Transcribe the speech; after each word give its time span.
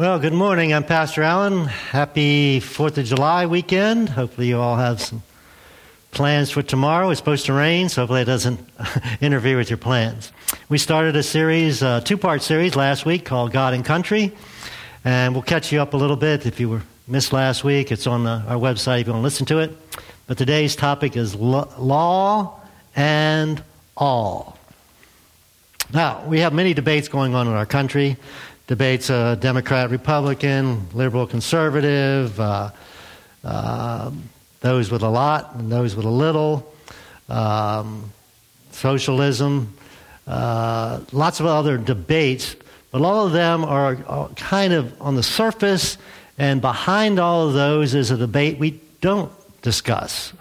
Well, 0.00 0.18
good 0.18 0.32
morning. 0.32 0.72
I'm 0.72 0.84
Pastor 0.84 1.22
Allen. 1.22 1.66
Happy 1.66 2.60
4th 2.60 2.96
of 2.96 3.04
July 3.04 3.44
weekend. 3.44 4.08
Hopefully, 4.08 4.46
you 4.46 4.58
all 4.58 4.76
have 4.76 4.98
some 4.98 5.22
plans 6.10 6.50
for 6.50 6.62
tomorrow. 6.62 7.10
It's 7.10 7.20
supposed 7.20 7.44
to 7.44 7.52
rain, 7.52 7.90
so 7.90 8.00
hopefully, 8.00 8.22
it 8.22 8.24
doesn't 8.24 8.66
interfere 9.20 9.58
with 9.58 9.68
your 9.68 9.76
plans. 9.76 10.32
We 10.70 10.78
started 10.78 11.16
a 11.16 11.22
series, 11.22 11.82
a 11.82 12.00
two 12.02 12.16
part 12.16 12.40
series 12.40 12.76
last 12.76 13.04
week 13.04 13.26
called 13.26 13.52
God 13.52 13.74
and 13.74 13.84
Country, 13.84 14.32
and 15.04 15.34
we'll 15.34 15.42
catch 15.42 15.70
you 15.70 15.82
up 15.82 15.92
a 15.92 15.98
little 15.98 16.16
bit 16.16 16.46
if 16.46 16.60
you 16.60 16.70
were 16.70 16.82
missed 17.06 17.34
last 17.34 17.62
week. 17.62 17.92
It's 17.92 18.06
on 18.06 18.24
the, 18.24 18.42
our 18.48 18.56
website 18.56 19.02
if 19.02 19.06
you 19.06 19.12
want 19.12 19.20
to 19.20 19.24
listen 19.24 19.44
to 19.48 19.58
it. 19.58 19.76
But 20.26 20.38
today's 20.38 20.76
topic 20.76 21.14
is 21.14 21.34
law 21.34 22.58
and 22.96 23.62
all. 23.98 24.56
Now, 25.92 26.24
we 26.26 26.40
have 26.40 26.54
many 26.54 26.72
debates 26.72 27.08
going 27.08 27.34
on 27.34 27.48
in 27.48 27.52
our 27.52 27.66
country 27.66 28.16
debates 28.70 29.10
uh, 29.10 29.34
Democrat, 29.34 29.90
Republican, 29.90 30.86
liberal, 30.94 31.26
conservative, 31.26 32.38
uh, 32.38 32.70
uh, 33.42 34.12
those 34.60 34.92
with 34.92 35.02
a 35.02 35.08
lot 35.08 35.56
and 35.56 35.72
those 35.72 35.96
with 35.96 36.06
a 36.06 36.08
little, 36.08 36.72
um, 37.28 38.12
socialism, 38.70 39.76
uh, 40.28 41.00
lots 41.10 41.40
of 41.40 41.46
other 41.46 41.78
debates, 41.78 42.54
but 42.92 43.02
all 43.02 43.26
of 43.26 43.32
them 43.32 43.64
are, 43.64 43.98
are 44.06 44.28
kind 44.36 44.72
of 44.72 45.02
on 45.02 45.16
the 45.16 45.22
surface, 45.24 45.98
and 46.38 46.60
behind 46.60 47.18
all 47.18 47.48
of 47.48 47.54
those 47.54 47.92
is 47.92 48.12
a 48.12 48.16
debate 48.16 48.60
we 48.60 48.80
don't 49.00 49.32
discuss. 49.62 50.32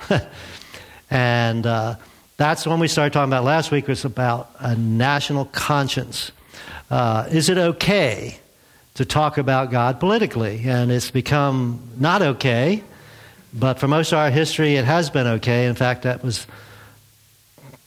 and 1.10 1.66
uh, 1.66 1.96
that's 2.38 2.68
when 2.68 2.80
we 2.80 2.88
started 2.88 3.12
talking 3.12 3.32
about 3.32 3.44
last 3.44 3.72
week 3.72 3.88
was 3.88 4.06
about 4.06 4.52
a 4.60 4.76
national 4.76 5.46
conscience. 5.46 6.32
Uh, 6.90 7.28
is 7.30 7.50
it 7.50 7.58
okay 7.58 8.38
to 8.96 9.06
talk 9.06 9.38
about 9.38 9.72
God 9.72 10.00
politically? 10.00 10.64
And 10.66 10.92
it's 10.92 11.12
become 11.12 11.80
not 11.98 12.22
okay, 12.22 12.84
but 13.54 13.80
for 13.80 13.88
most 13.88 14.12
of 14.12 14.18
our 14.18 14.32
history, 14.32 14.76
it 14.76 14.86
has 14.86 15.10
been 15.10 15.28
okay. 15.28 15.68
In 15.68 15.76
fact, 15.76 16.04
that 16.04 16.24
was 16.24 16.48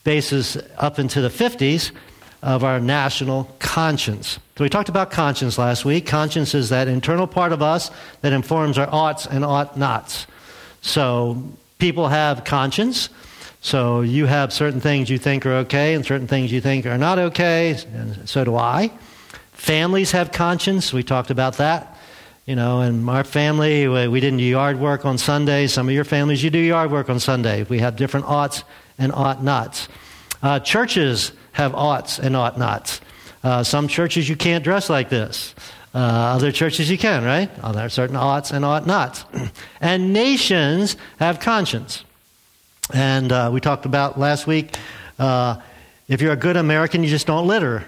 basis 0.04 0.56
up 0.78 0.98
into 0.98 1.20
the 1.20 1.28
50s 1.28 1.92
of 2.42 2.64
our 2.64 2.80
national 2.80 3.44
conscience. 3.60 4.38
So 4.56 4.64
we 4.64 4.68
talked 4.68 4.88
about 4.88 5.10
conscience 5.10 5.58
last 5.58 5.84
week. 5.84 6.06
Conscience 6.06 6.54
is 6.54 6.70
that 6.70 6.88
internal 6.88 7.26
part 7.26 7.52
of 7.52 7.62
us 7.62 7.90
that 8.22 8.32
informs 8.32 8.78
our 8.78 8.88
oughts 8.90 9.26
and 9.26 9.44
ought 9.44 9.76
nots. 9.76 10.26
So 10.80 11.42
people 11.78 12.08
have 12.08 12.44
conscience. 12.44 13.08
So 13.62 14.00
you 14.00 14.26
have 14.26 14.52
certain 14.52 14.80
things 14.80 15.08
you 15.08 15.18
think 15.18 15.46
are 15.46 15.54
okay 15.58 15.94
and 15.94 16.04
certain 16.04 16.26
things 16.26 16.50
you 16.50 16.60
think 16.60 16.84
are 16.84 16.98
not 16.98 17.20
okay, 17.20 17.78
and 17.94 18.28
so 18.28 18.44
do 18.44 18.56
I. 18.56 18.90
Families 19.52 20.10
have 20.10 20.32
conscience. 20.32 20.92
We 20.92 21.04
talked 21.04 21.30
about 21.30 21.58
that. 21.58 21.96
You 22.44 22.56
know, 22.56 22.80
in 22.80 23.08
our 23.08 23.22
family, 23.22 23.86
we 23.86 24.18
didn't 24.18 24.40
do 24.40 24.44
yard 24.44 24.80
work 24.80 25.04
on 25.06 25.16
Sunday. 25.16 25.68
Some 25.68 25.88
of 25.88 25.94
your 25.94 26.02
families, 26.02 26.42
you 26.42 26.50
do 26.50 26.58
yard 26.58 26.90
work 26.90 27.08
on 27.08 27.20
Sunday. 27.20 27.62
We 27.62 27.78
have 27.78 27.94
different 27.94 28.26
oughts 28.26 28.64
and 28.98 29.12
ought 29.12 29.44
nots. 29.44 29.88
Uh, 30.42 30.58
churches 30.58 31.30
have 31.52 31.72
oughts 31.72 32.18
and 32.18 32.34
ought 32.34 32.58
nots. 32.58 33.00
Uh, 33.44 33.62
some 33.62 33.86
churches 33.86 34.28
you 34.28 34.34
can't 34.34 34.64
dress 34.64 34.90
like 34.90 35.08
this. 35.08 35.54
Uh, 35.94 35.98
other 35.98 36.50
churches 36.50 36.90
you 36.90 36.98
can, 36.98 37.22
right? 37.22 37.54
There 37.72 37.84
are 37.84 37.88
certain 37.88 38.16
oughts 38.16 38.50
and 38.50 38.64
ought 38.64 38.88
nots. 38.88 39.24
and 39.80 40.12
nations 40.12 40.96
have 41.20 41.38
conscience. 41.38 42.04
And 42.92 43.32
uh, 43.32 43.50
we 43.52 43.60
talked 43.60 43.86
about 43.86 44.18
last 44.18 44.46
week 44.46 44.76
uh, 45.18 45.56
if 46.08 46.20
you're 46.20 46.32
a 46.32 46.36
good 46.36 46.56
American, 46.56 47.02
you 47.02 47.08
just 47.08 47.26
don't 47.26 47.46
litter. 47.46 47.84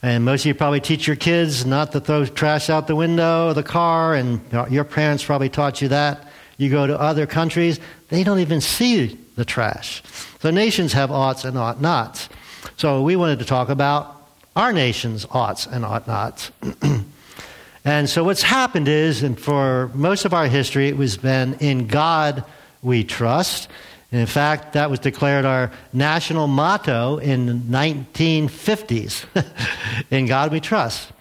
And 0.00 0.24
most 0.24 0.42
of 0.42 0.46
you 0.46 0.54
probably 0.54 0.80
teach 0.80 1.06
your 1.06 1.16
kids 1.16 1.66
not 1.66 1.92
to 1.92 2.00
throw 2.00 2.24
trash 2.24 2.70
out 2.70 2.86
the 2.86 2.96
window 2.96 3.48
of 3.48 3.56
the 3.56 3.62
car, 3.64 4.14
and 4.14 4.40
your 4.70 4.84
parents 4.84 5.24
probably 5.24 5.48
taught 5.48 5.82
you 5.82 5.88
that. 5.88 6.28
You 6.56 6.70
go 6.70 6.86
to 6.86 6.98
other 6.98 7.26
countries, 7.26 7.80
they 8.08 8.24
don't 8.24 8.38
even 8.38 8.60
see 8.60 9.18
the 9.36 9.44
trash. 9.44 10.02
So 10.40 10.50
nations 10.50 10.92
have 10.92 11.10
oughts 11.10 11.44
and 11.44 11.58
ought 11.58 11.80
nots. 11.80 12.28
So 12.76 13.02
we 13.02 13.16
wanted 13.16 13.40
to 13.40 13.44
talk 13.44 13.68
about 13.68 14.16
our 14.56 14.72
nation's 14.72 15.26
oughts 15.30 15.66
and 15.66 15.84
ought 15.84 16.06
nots. 16.06 16.52
and 17.84 18.08
so 18.08 18.24
what's 18.24 18.42
happened 18.42 18.88
is, 18.88 19.22
and 19.22 19.38
for 19.38 19.90
most 19.94 20.24
of 20.24 20.32
our 20.32 20.46
history, 20.46 20.88
it 20.88 20.96
was 20.96 21.16
been 21.16 21.54
in 21.54 21.86
God 21.86 22.44
we 22.82 23.04
trust. 23.04 23.68
In 24.10 24.26
fact, 24.26 24.72
that 24.72 24.90
was 24.90 25.00
declared 25.00 25.44
our 25.44 25.70
national 25.92 26.46
motto 26.46 27.18
in 27.18 27.46
the 27.46 27.52
1950s. 27.52 29.26
in 30.10 30.26
God 30.26 30.50
we 30.50 30.60
trust. 30.60 31.12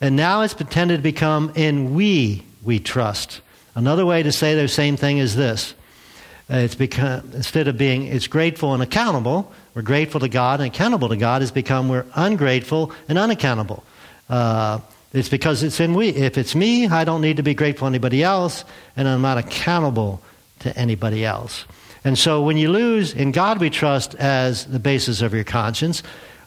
And 0.00 0.16
now 0.16 0.40
it's 0.40 0.54
pretended 0.54 0.96
to 0.96 1.02
become 1.02 1.52
in 1.54 1.94
we 1.94 2.42
we 2.62 2.78
trust. 2.78 3.40
Another 3.74 4.06
way 4.06 4.22
to 4.22 4.32
say 4.32 4.54
the 4.54 4.68
same 4.68 4.96
thing 4.96 5.18
is 5.18 5.36
this. 5.36 5.74
Uh, 6.50 6.56
it's 6.56 6.74
become, 6.74 7.30
instead 7.34 7.68
of 7.68 7.78
being 7.78 8.06
it's 8.06 8.26
grateful 8.26 8.74
and 8.74 8.82
accountable, 8.82 9.52
we're 9.74 9.82
grateful 9.82 10.20
to 10.20 10.28
God 10.28 10.60
and 10.60 10.74
accountable 10.74 11.08
to 11.10 11.16
God, 11.16 11.42
has 11.42 11.52
become 11.52 11.88
we're 11.88 12.06
ungrateful 12.14 12.92
and 13.08 13.18
unaccountable. 13.18 13.84
Uh, 14.28 14.80
it's 15.12 15.28
because 15.28 15.62
it's 15.62 15.78
in 15.78 15.94
we. 15.94 16.08
If 16.08 16.38
it's 16.38 16.54
me, 16.54 16.88
I 16.88 17.04
don't 17.04 17.20
need 17.20 17.36
to 17.36 17.42
be 17.42 17.54
grateful 17.54 17.86
to 17.86 17.90
anybody 17.90 18.22
else, 18.22 18.64
and 18.96 19.06
I'm 19.06 19.22
not 19.22 19.38
accountable 19.38 20.22
to 20.60 20.76
anybody 20.76 21.24
else. 21.24 21.66
And 22.04 22.18
so 22.18 22.42
when 22.42 22.56
you 22.56 22.70
lose 22.70 23.12
in 23.12 23.32
God 23.32 23.60
we 23.60 23.70
trust 23.70 24.14
as 24.16 24.66
the 24.66 24.78
basis 24.78 25.22
of 25.22 25.34
your 25.34 25.44
conscience, 25.44 26.02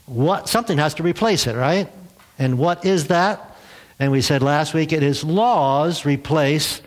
what 0.05 0.49
something 0.49 0.77
has 0.77 0.93
to 0.95 1.03
replace 1.03 1.47
it, 1.47 1.55
right? 1.55 1.91
And 2.39 2.57
what 2.57 2.85
is 2.85 3.07
that? 3.07 3.55
And 3.99 4.11
we 4.11 4.21
said 4.21 4.41
last 4.41 4.73
week 4.73 4.91
it 4.91 5.03
is 5.03 5.23
laws 5.23 6.05
replace 6.05 6.81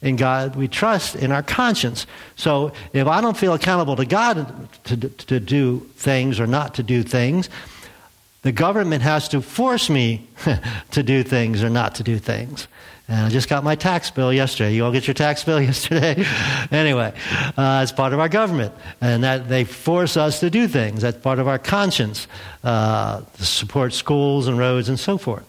in 0.00 0.16
God 0.16 0.56
we 0.56 0.68
trust 0.68 1.14
in 1.14 1.32
our 1.32 1.42
conscience. 1.42 2.06
So 2.36 2.72
if 2.92 3.06
I 3.06 3.20
don't 3.20 3.36
feel 3.36 3.54
accountable 3.54 3.96
to 3.96 4.04
God 4.04 4.68
to, 4.84 4.96
to 4.96 5.40
do 5.40 5.80
things 5.94 6.40
or 6.40 6.46
not 6.46 6.74
to 6.74 6.82
do 6.82 7.02
things, 7.02 7.48
the 8.42 8.52
government 8.52 9.02
has 9.02 9.28
to 9.28 9.40
force 9.40 9.88
me 9.88 10.26
to 10.90 11.02
do 11.02 11.22
things 11.22 11.62
or 11.62 11.70
not 11.70 11.94
to 11.96 12.02
do 12.02 12.18
things. 12.18 12.66
And 13.12 13.26
I 13.26 13.28
just 13.28 13.46
got 13.46 13.62
my 13.62 13.74
tax 13.74 14.10
bill 14.10 14.32
yesterday. 14.32 14.74
You 14.74 14.86
all 14.86 14.90
get 14.90 15.06
your 15.06 15.12
tax 15.12 15.44
bill 15.44 15.60
yesterday? 15.70 16.24
anyway, 16.70 17.12
uh, 17.58 17.80
it's 17.82 17.92
part 17.92 18.14
of 18.14 18.20
our 18.20 18.28
government. 18.30 18.72
And 19.02 19.22
that 19.22 19.50
they 19.50 19.64
force 19.64 20.16
us 20.16 20.40
to 20.40 20.48
do 20.48 20.66
things. 20.66 21.02
That's 21.02 21.18
part 21.18 21.38
of 21.38 21.46
our 21.46 21.58
conscience 21.58 22.26
uh, 22.64 23.20
to 23.20 23.44
support 23.44 23.92
schools 23.92 24.48
and 24.48 24.58
roads 24.58 24.88
and 24.88 24.98
so 24.98 25.18
forth. 25.18 25.44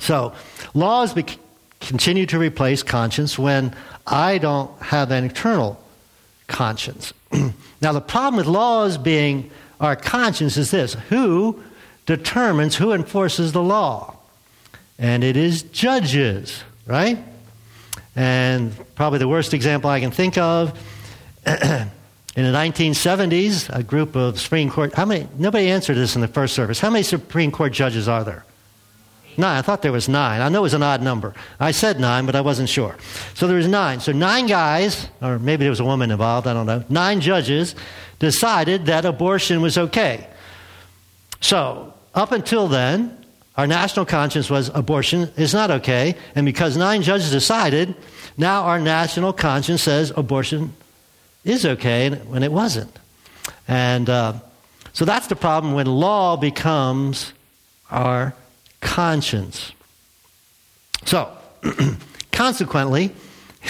So, 0.00 0.32
laws 0.74 1.14
be- 1.14 1.24
continue 1.78 2.26
to 2.26 2.38
replace 2.38 2.82
conscience 2.82 3.38
when 3.38 3.72
I 4.04 4.38
don't 4.38 4.76
have 4.82 5.12
an 5.12 5.22
internal 5.22 5.80
conscience. 6.48 7.12
now, 7.80 7.92
the 7.92 8.00
problem 8.00 8.38
with 8.38 8.46
laws 8.46 8.98
being 8.98 9.52
our 9.78 9.94
conscience 9.94 10.56
is 10.56 10.72
this 10.72 10.94
who 11.10 11.62
determines 12.06 12.74
who 12.74 12.92
enforces 12.92 13.52
the 13.52 13.62
law? 13.62 14.15
And 14.98 15.22
it 15.22 15.36
is 15.36 15.62
judges, 15.62 16.62
right? 16.86 17.18
And 18.14 18.74
probably 18.94 19.18
the 19.18 19.28
worst 19.28 19.52
example 19.54 19.90
I 19.90 20.00
can 20.00 20.10
think 20.10 20.38
of 20.38 20.70
in 21.46 21.54
the 22.34 22.52
1970s, 22.52 23.74
a 23.74 23.82
group 23.82 24.16
of 24.16 24.40
Supreme 24.40 24.70
Court, 24.70 24.94
how 24.94 25.04
many, 25.04 25.28
nobody 25.38 25.68
answered 25.68 25.94
this 25.94 26.14
in 26.14 26.22
the 26.22 26.28
first 26.28 26.54
service. 26.54 26.80
How 26.80 26.90
many 26.90 27.02
Supreme 27.02 27.50
Court 27.50 27.72
judges 27.72 28.08
are 28.08 28.24
there? 28.24 28.44
Nine. 29.38 29.58
I 29.58 29.62
thought 29.62 29.82
there 29.82 29.92
was 29.92 30.08
nine. 30.08 30.40
I 30.40 30.48
know 30.48 30.60
it 30.60 30.62
was 30.62 30.74
an 30.74 30.82
odd 30.82 31.02
number. 31.02 31.34
I 31.60 31.70
said 31.70 32.00
nine, 32.00 32.24
but 32.24 32.34
I 32.34 32.40
wasn't 32.40 32.70
sure. 32.70 32.96
So 33.34 33.46
there 33.46 33.56
was 33.56 33.68
nine. 33.68 34.00
So 34.00 34.12
nine 34.12 34.46
guys, 34.46 35.08
or 35.20 35.38
maybe 35.38 35.64
there 35.64 35.70
was 35.70 35.80
a 35.80 35.84
woman 35.84 36.10
involved, 36.10 36.46
I 36.46 36.54
don't 36.54 36.64
know. 36.64 36.84
Nine 36.88 37.20
judges 37.20 37.74
decided 38.18 38.86
that 38.86 39.04
abortion 39.04 39.60
was 39.60 39.76
okay. 39.76 40.26
So 41.40 41.92
up 42.14 42.32
until 42.32 42.66
then, 42.66 43.25
our 43.56 43.66
national 43.66 44.04
conscience 44.04 44.50
was 44.50 44.70
abortion 44.74 45.30
is 45.36 45.54
not 45.54 45.70
okay. 45.70 46.14
And 46.34 46.44
because 46.44 46.76
nine 46.76 47.02
judges 47.02 47.30
decided, 47.30 47.94
now 48.36 48.64
our 48.64 48.78
national 48.78 49.32
conscience 49.32 49.82
says 49.82 50.12
abortion 50.14 50.74
is 51.44 51.64
okay 51.64 52.10
when 52.10 52.42
it 52.42 52.52
wasn't. 52.52 52.98
And 53.66 54.10
uh, 54.10 54.34
so 54.92 55.04
that's 55.04 55.28
the 55.28 55.36
problem 55.36 55.72
when 55.72 55.86
law 55.86 56.36
becomes 56.36 57.32
our 57.90 58.34
conscience. 58.80 59.72
So, 61.04 61.30
consequently, 62.32 63.12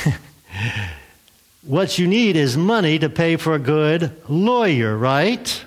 what 1.62 1.98
you 1.98 2.06
need 2.06 2.36
is 2.36 2.56
money 2.56 2.98
to 2.98 3.08
pay 3.08 3.36
for 3.36 3.54
a 3.54 3.58
good 3.58 4.10
lawyer, 4.28 4.96
right? 4.96 5.64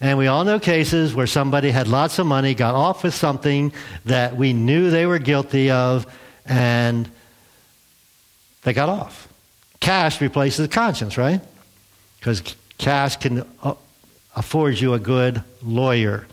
And 0.00 0.16
we 0.16 0.28
all 0.28 0.44
know 0.44 0.58
cases 0.58 1.14
where 1.14 1.26
somebody 1.26 1.70
had 1.70 1.86
lots 1.86 2.18
of 2.18 2.26
money, 2.26 2.54
got 2.54 2.74
off 2.74 3.02
with 3.02 3.14
something 3.14 3.72
that 4.06 4.34
we 4.34 4.54
knew 4.54 4.90
they 4.90 5.04
were 5.04 5.18
guilty 5.18 5.70
of, 5.70 6.06
and 6.46 7.10
they 8.62 8.72
got 8.72 8.88
off. 8.88 9.28
Cash 9.78 10.20
replaces 10.20 10.68
conscience, 10.68 11.18
right? 11.18 11.40
Because 12.18 12.42
cash 12.78 13.16
can 13.16 13.46
uh, 13.62 13.74
afford 14.34 14.78
you 14.80 14.94
a 14.94 14.98
good 14.98 15.42
lawyer. 15.62 16.26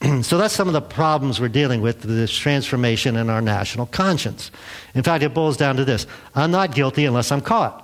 so 0.22 0.38
that's 0.38 0.54
some 0.54 0.68
of 0.68 0.74
the 0.74 0.80
problems 0.80 1.38
we're 1.38 1.48
dealing 1.48 1.82
with, 1.82 2.00
this 2.02 2.30
transformation 2.30 3.16
in 3.16 3.28
our 3.28 3.42
national 3.42 3.86
conscience. 3.86 4.50
In 4.94 5.02
fact, 5.02 5.22
it 5.22 5.34
boils 5.34 5.58
down 5.58 5.76
to 5.76 5.84
this 5.84 6.06
I'm 6.34 6.50
not 6.50 6.74
guilty 6.74 7.04
unless 7.04 7.30
I'm 7.30 7.42
caught. 7.42 7.82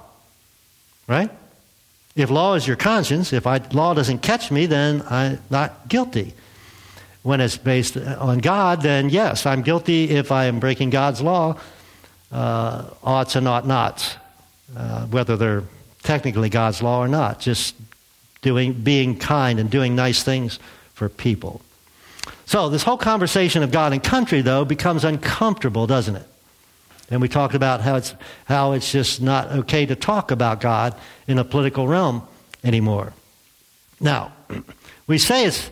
Right? 1.06 1.30
If 2.14 2.30
law 2.30 2.54
is 2.54 2.66
your 2.66 2.76
conscience, 2.76 3.32
if 3.32 3.46
I, 3.46 3.58
law 3.72 3.94
doesn't 3.94 4.20
catch 4.20 4.50
me, 4.50 4.66
then 4.66 5.02
I'm 5.08 5.38
not 5.50 5.88
guilty. 5.88 6.34
When 7.22 7.40
it's 7.40 7.56
based 7.56 7.96
on 7.96 8.38
God, 8.38 8.82
then 8.82 9.08
yes, 9.08 9.46
I'm 9.46 9.62
guilty 9.62 10.10
if 10.10 10.30
I 10.32 10.46
am 10.46 10.60
breaking 10.60 10.90
God's 10.90 11.20
law, 11.22 11.58
uh, 12.30 12.84
oughts 13.02 13.36
and 13.36 13.48
ought 13.48 13.66
nots, 13.66 14.16
uh, 14.76 15.06
whether 15.06 15.36
they're 15.36 15.62
technically 16.02 16.48
God's 16.48 16.82
law 16.82 16.98
or 16.98 17.08
not, 17.08 17.38
just 17.40 17.76
doing, 18.42 18.72
being 18.72 19.16
kind 19.16 19.58
and 19.58 19.70
doing 19.70 19.94
nice 19.94 20.22
things 20.22 20.58
for 20.94 21.08
people. 21.08 21.62
So, 22.44 22.68
this 22.68 22.82
whole 22.82 22.98
conversation 22.98 23.62
of 23.62 23.70
God 23.70 23.92
and 23.92 24.02
country, 24.02 24.42
though, 24.42 24.64
becomes 24.64 25.04
uncomfortable, 25.04 25.86
doesn't 25.86 26.16
it? 26.16 26.26
And 27.12 27.20
we 27.20 27.28
talked 27.28 27.54
about 27.54 27.82
how 27.82 27.96
it's, 27.96 28.14
how 28.46 28.72
it's 28.72 28.90
just 28.90 29.20
not 29.20 29.52
okay 29.52 29.84
to 29.84 29.94
talk 29.94 30.30
about 30.30 30.62
God 30.62 30.94
in 31.28 31.38
a 31.38 31.44
political 31.44 31.86
realm 31.86 32.26
anymore. 32.64 33.12
Now, 34.00 34.32
we 35.06 35.18
say 35.18 35.44
it's, 35.44 35.70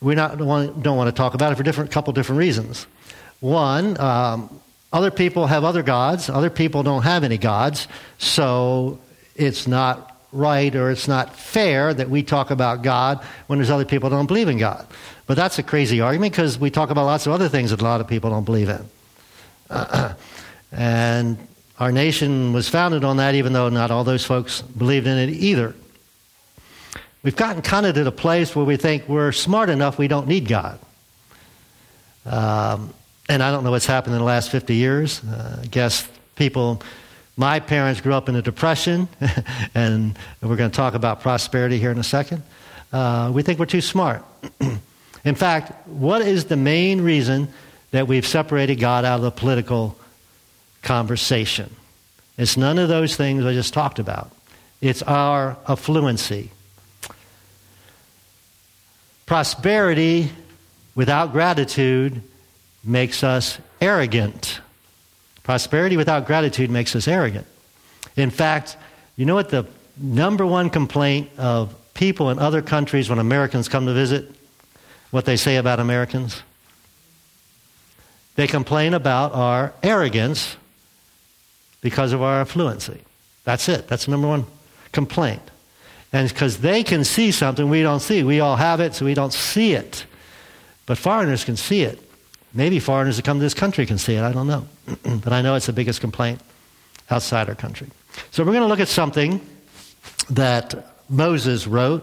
we 0.00 0.16
not, 0.16 0.38
don't 0.38 0.96
want 0.96 1.08
to 1.08 1.12
talk 1.12 1.34
about 1.34 1.52
it 1.52 1.54
for 1.54 1.62
different, 1.62 1.92
couple 1.92 2.12
different 2.12 2.40
reasons. 2.40 2.88
One, 3.38 3.98
um, 4.00 4.60
other 4.92 5.12
people 5.12 5.46
have 5.46 5.62
other 5.62 5.84
gods, 5.84 6.28
other 6.28 6.50
people 6.50 6.82
don't 6.82 7.02
have 7.02 7.22
any 7.22 7.38
gods, 7.38 7.86
so 8.18 8.98
it's 9.36 9.68
not 9.68 10.16
right 10.32 10.74
or 10.74 10.90
it's 10.90 11.06
not 11.06 11.36
fair 11.36 11.94
that 11.94 12.10
we 12.10 12.24
talk 12.24 12.50
about 12.50 12.82
God 12.82 13.22
when 13.46 13.60
there's 13.60 13.70
other 13.70 13.84
people 13.84 14.10
don't 14.10 14.26
believe 14.26 14.48
in 14.48 14.58
God. 14.58 14.84
But 15.28 15.36
that's 15.36 15.60
a 15.60 15.62
crazy 15.62 16.00
argument 16.00 16.32
because 16.32 16.58
we 16.58 16.70
talk 16.70 16.90
about 16.90 17.04
lots 17.04 17.24
of 17.26 17.32
other 17.32 17.48
things 17.48 17.70
that 17.70 17.80
a 17.80 17.84
lot 17.84 18.00
of 18.00 18.08
people 18.08 18.30
don't 18.30 18.44
believe 18.44 18.68
in. 18.68 18.84
and 20.72 21.38
our 21.78 21.92
nation 21.92 22.52
was 22.52 22.68
founded 22.68 23.04
on 23.04 23.18
that, 23.18 23.34
even 23.34 23.52
though 23.52 23.68
not 23.68 23.90
all 23.90 24.04
those 24.04 24.24
folks 24.24 24.62
believed 24.62 25.06
in 25.06 25.18
it 25.18 25.30
either. 25.30 25.74
We've 27.22 27.36
gotten 27.36 27.62
kind 27.62 27.86
of 27.86 27.94
to 27.96 28.04
the 28.04 28.12
place 28.12 28.54
where 28.54 28.64
we 28.64 28.76
think 28.76 29.08
we're 29.08 29.32
smart 29.32 29.68
enough 29.68 29.98
we 29.98 30.08
don't 30.08 30.28
need 30.28 30.48
God. 30.48 30.78
Um, 32.24 32.94
and 33.28 33.42
I 33.42 33.50
don't 33.50 33.64
know 33.64 33.72
what's 33.72 33.86
happened 33.86 34.14
in 34.14 34.20
the 34.20 34.24
last 34.24 34.50
50 34.50 34.74
years. 34.74 35.22
Uh, 35.24 35.60
I 35.62 35.66
guess 35.66 36.08
people 36.36 36.82
my 37.36 37.60
parents 37.60 38.00
grew 38.00 38.14
up 38.14 38.30
in 38.30 38.36
a 38.36 38.42
depression, 38.42 39.08
and 39.74 40.18
we're 40.40 40.56
going 40.56 40.70
to 40.70 40.76
talk 40.76 40.94
about 40.94 41.20
prosperity 41.20 41.78
here 41.78 41.90
in 41.90 41.98
a 41.98 42.04
second. 42.04 42.42
Uh, 42.92 43.30
we 43.34 43.42
think 43.42 43.58
we're 43.58 43.66
too 43.66 43.82
smart. 43.82 44.24
in 45.24 45.34
fact, 45.34 45.86
what 45.86 46.22
is 46.22 46.46
the 46.46 46.56
main 46.56 47.02
reason 47.02 47.48
that 47.90 48.08
we've 48.08 48.26
separated 48.26 48.76
God 48.76 49.04
out 49.04 49.16
of 49.16 49.22
the 49.22 49.30
political 49.30 49.98
conversation? 50.86 51.74
It's 52.38 52.56
none 52.56 52.78
of 52.78 52.88
those 52.88 53.16
things 53.16 53.44
I 53.44 53.52
just 53.52 53.74
talked 53.74 53.98
about. 53.98 54.30
It's 54.80 55.02
our 55.02 55.56
affluency. 55.66 56.48
Prosperity 59.26 60.30
without 60.94 61.32
gratitude 61.32 62.22
makes 62.84 63.24
us 63.24 63.58
arrogant. 63.80 64.60
Prosperity 65.42 65.96
without 65.96 66.26
gratitude 66.26 66.70
makes 66.70 66.94
us 66.94 67.08
arrogant. 67.08 67.46
In 68.16 68.30
fact, 68.30 68.76
you 69.16 69.26
know 69.26 69.34
what 69.34 69.48
the 69.50 69.66
number 69.96 70.46
one 70.46 70.70
complaint 70.70 71.30
of 71.36 71.74
people 71.94 72.30
in 72.30 72.38
other 72.38 72.62
countries 72.62 73.10
when 73.10 73.18
Americans 73.18 73.68
come 73.68 73.86
to 73.86 73.92
visit? 73.92 74.30
What 75.10 75.24
they 75.24 75.36
say 75.36 75.56
about 75.56 75.80
Americans? 75.80 76.42
They 78.36 78.46
complain 78.46 78.94
about 78.94 79.32
our 79.32 79.72
arrogance 79.82 80.56
because 81.86 82.12
of 82.12 82.20
our 82.20 82.44
affluency. 82.44 82.98
That's 83.44 83.68
it. 83.68 83.86
That's 83.86 84.06
the 84.06 84.10
number 84.10 84.26
one 84.26 84.44
complaint. 84.90 85.40
And 86.12 86.28
because 86.28 86.58
they 86.58 86.82
can 86.82 87.04
see 87.04 87.30
something 87.30 87.68
we 87.68 87.80
don't 87.80 88.00
see. 88.00 88.24
We 88.24 88.40
all 88.40 88.56
have 88.56 88.80
it, 88.80 88.92
so 88.96 89.04
we 89.04 89.14
don't 89.14 89.32
see 89.32 89.74
it. 89.74 90.04
But 90.84 90.98
foreigners 90.98 91.44
can 91.44 91.56
see 91.56 91.82
it. 91.82 92.00
Maybe 92.52 92.80
foreigners 92.80 93.18
that 93.18 93.24
come 93.24 93.38
to 93.38 93.44
this 93.44 93.54
country 93.54 93.86
can 93.86 93.98
see 93.98 94.16
it. 94.16 94.22
I 94.22 94.32
don't 94.32 94.48
know. 94.48 94.66
but 95.22 95.32
I 95.32 95.42
know 95.42 95.54
it's 95.54 95.66
the 95.66 95.72
biggest 95.72 96.00
complaint 96.00 96.40
outside 97.08 97.48
our 97.48 97.54
country. 97.54 97.86
So 98.32 98.42
we're 98.42 98.50
going 98.50 98.64
to 98.64 98.68
look 98.68 98.80
at 98.80 98.88
something 98.88 99.40
that 100.30 100.74
Moses 101.08 101.68
wrote, 101.68 102.02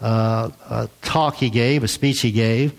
uh, 0.00 0.50
a 0.68 0.88
talk 1.02 1.36
he 1.36 1.50
gave, 1.50 1.84
a 1.84 1.88
speech 1.88 2.20
he 2.20 2.32
gave, 2.32 2.72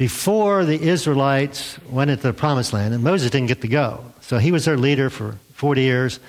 before 0.00 0.64
the 0.64 0.80
Israelites 0.80 1.78
went 1.90 2.10
into 2.10 2.22
the 2.22 2.32
promised 2.32 2.72
land. 2.72 2.94
And 2.94 3.04
Moses 3.04 3.30
didn't 3.30 3.48
get 3.48 3.60
to 3.60 3.68
go. 3.68 4.02
So 4.22 4.38
he 4.38 4.50
was 4.50 4.64
their 4.64 4.78
leader 4.78 5.10
for 5.10 5.36
40 5.52 5.82
years. 5.82 6.20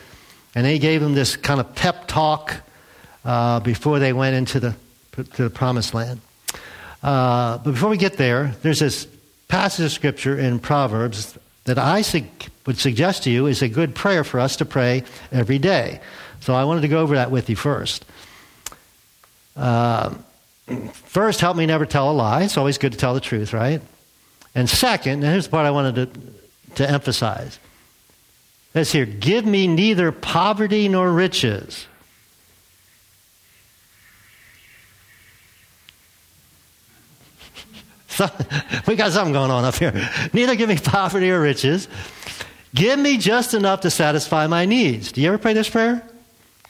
And 0.53 0.65
they 0.65 0.77
gave 0.77 1.01
him 1.01 1.13
this 1.13 1.37
kind 1.37 1.57
of 1.61 1.73
pep 1.73 2.05
talk 2.09 2.53
uh, 3.23 3.61
before 3.61 3.99
they 3.99 4.11
went 4.11 4.35
into 4.35 4.59
the, 4.59 4.75
to 5.13 5.43
the 5.43 5.49
promised 5.49 5.93
land. 5.93 6.19
Uh, 7.01 7.59
but 7.59 7.71
before 7.71 7.89
we 7.89 7.95
get 7.95 8.17
there, 8.17 8.53
there's 8.61 8.79
this 8.79 9.07
passage 9.47 9.85
of 9.85 9.93
scripture 9.93 10.37
in 10.37 10.59
Proverbs 10.59 11.37
that 11.63 11.77
I 11.77 12.01
su- 12.01 12.25
would 12.65 12.77
suggest 12.77 13.23
to 13.23 13.31
you 13.31 13.45
is 13.45 13.61
a 13.61 13.69
good 13.69 13.95
prayer 13.95 14.25
for 14.25 14.41
us 14.41 14.57
to 14.57 14.65
pray 14.65 15.05
every 15.31 15.59
day. 15.59 16.01
So 16.41 16.53
I 16.53 16.65
wanted 16.65 16.81
to 16.81 16.89
go 16.89 16.99
over 16.99 17.15
that 17.15 17.31
with 17.31 17.49
you 17.49 17.55
first. 17.55 18.03
Uh, 19.55 20.13
first, 20.93 21.41
help 21.41 21.57
me 21.57 21.65
never 21.65 21.85
tell 21.85 22.11
a 22.11 22.13
lie. 22.13 22.43
It's 22.43 22.57
always 22.57 22.77
good 22.77 22.91
to 22.91 22.97
tell 22.97 23.13
the 23.13 23.19
truth, 23.19 23.53
right? 23.53 23.81
And 24.53 24.69
second, 24.69 25.23
and 25.23 25.23
here's 25.23 25.45
the 25.45 25.51
part 25.51 25.65
I 25.65 25.71
wanted 25.71 25.95
to, 25.95 26.75
to 26.75 26.89
emphasize. 26.89 27.59
It's 28.73 28.91
here 28.91 29.05
give 29.05 29.45
me 29.45 29.67
neither 29.67 30.11
poverty 30.11 30.87
nor 30.87 31.11
riches. 31.11 31.87
we 38.87 38.95
got 38.95 39.11
something 39.11 39.33
going 39.33 39.51
on 39.51 39.63
up 39.65 39.75
here. 39.75 40.09
Neither 40.33 40.55
give 40.55 40.69
me 40.69 40.77
poverty 40.77 41.31
or 41.31 41.41
riches. 41.41 41.87
Give 42.73 42.97
me 42.99 43.17
just 43.17 43.53
enough 43.53 43.81
to 43.81 43.89
satisfy 43.89 44.47
my 44.47 44.65
needs. 44.65 45.11
Do 45.11 45.21
you 45.21 45.27
ever 45.27 45.37
pray 45.37 45.53
this 45.53 45.69
prayer? 45.69 46.07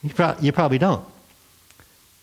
You, 0.01 0.09
pro- 0.11 0.35
you 0.39 0.51
probably 0.51 0.79
don't. 0.79 1.05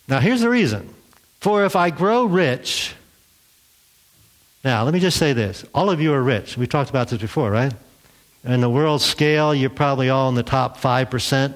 Now, 0.09 0.21
here's 0.21 0.41
the 0.41 0.49
reason. 0.49 0.94
For 1.40 1.64
if 1.64 1.76
I 1.76 1.90
grow 1.90 2.25
rich, 2.25 2.94
now 4.64 4.85
let 4.85 4.93
me 4.93 5.00
just 5.00 5.19
say 5.19 5.32
this. 5.32 5.64
All 5.75 5.90
of 5.90 6.00
you 6.00 6.12
are 6.12 6.23
rich. 6.23 6.56
We've 6.56 6.69
talked 6.69 6.90
about 6.90 7.08
this 7.08 7.20
before, 7.20 7.50
right? 7.50 7.73
In 8.44 8.61
the 8.61 8.70
world 8.70 9.02
scale, 9.02 9.54
you're 9.54 9.71
probably 9.71 10.11
all 10.11 10.28
in 10.28 10.35
the 10.35 10.42
top 10.42 10.78
5%, 10.80 11.54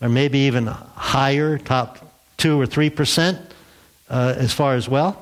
or 0.00 0.08
maybe 0.08 0.40
even 0.40 0.66
higher, 0.66 1.58
top 1.58 2.12
2 2.38 2.60
or 2.60 2.66
3% 2.66 3.40
uh, 4.08 4.34
as 4.36 4.52
far 4.52 4.74
as 4.74 4.88
wealth. 4.88 5.16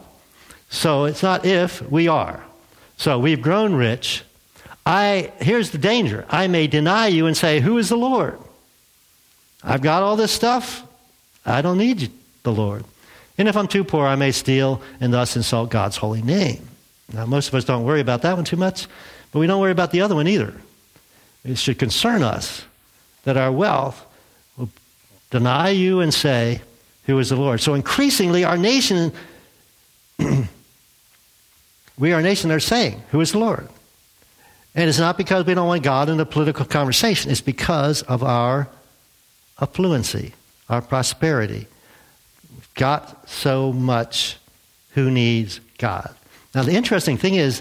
So 0.71 1.05
it's 1.05 1.23
not 1.23 1.45
if, 1.45 1.83
we 1.91 2.09
are. 2.09 2.43
So 2.97 3.19
we've 3.19 3.41
grown 3.41 3.75
rich. 3.75 4.23
I 4.85 5.33
here's 5.41 5.71
the 5.71 5.79
danger. 5.79 6.25
I 6.29 6.47
may 6.49 6.67
deny 6.67 7.09
you 7.09 7.27
and 7.27 7.37
say, 7.37 7.61
"Who 7.61 7.79
is 7.79 7.89
the 7.91 7.97
Lord?" 7.97 8.39
I've 9.63 9.83
got 9.83 10.03
all 10.03 10.17
this 10.17 10.33
stuff. 10.33 10.83
I 11.45 11.63
don't 11.63 11.79
need 11.79 12.11
the 12.43 12.53
Lord. 12.53 12.85
And 13.39 13.49
if 13.49 13.57
I'm 13.57 13.69
too 13.69 13.85
poor, 13.85 14.07
I 14.07 14.17
may 14.17 14.33
steal 14.33 14.83
and 15.01 15.13
thus 15.13 15.37
insult 15.37 15.71
God's 15.71 15.97
holy 15.97 16.23
name. 16.23 16.69
Now, 17.13 17.25
most 17.25 17.49
of 17.49 17.55
us 17.55 17.65
don't 17.65 17.85
worry 17.85 18.01
about 18.01 18.23
that 18.23 18.37
one 18.37 18.45
too 18.45 18.57
much, 18.57 18.87
but 19.33 19.39
we 19.39 19.47
don't 19.47 19.61
worry 19.61 19.73
about 19.73 19.93
the 19.93 20.03
other 20.03 20.15
one 20.15 20.27
either. 20.27 20.53
It 21.45 21.57
should 21.57 21.79
concern 21.79 22.23
us 22.23 22.65
that 23.25 23.37
our 23.37 23.53
wealth 23.53 24.05
will 24.57 24.69
deny 25.31 25.71
you 25.71 26.01
and 26.01 26.13
say, 26.13 26.61
Who 27.07 27.19
is 27.19 27.31
the 27.31 27.37
Lord? 27.37 27.61
So 27.61 27.75
increasingly, 27.75 28.45
our 28.45 28.59
nation 28.59 29.13
we 31.99 32.13
a 32.13 32.21
nation 32.21 32.51
are 32.51 32.61
saying, 32.61 33.03
Who 33.11 33.21
is 33.21 33.33
the 33.33 33.39
Lord? 33.39 33.69
And 34.75 34.89
it's 34.89 34.99
not 34.99 35.17
because 35.17 35.47
we 35.47 35.55
don't 35.55 35.67
want 35.67 35.83
God 35.83 36.09
in 36.09 36.19
the 36.19 36.27
political 36.27 36.65
conversation, 36.65 37.31
it's 37.31 37.41
because 37.41 38.03
of 38.03 38.23
our 38.23 38.69
affluency, 39.61 40.33
our 40.69 40.83
prosperity. 40.83 41.67
Got 42.79 43.29
so 43.29 43.73
much. 43.73 44.39
Who 44.93 45.11
needs 45.11 45.61
God? 45.77 46.15
Now, 46.55 46.63
the 46.63 46.73
interesting 46.73 47.19
thing 47.19 47.35
is, 47.35 47.61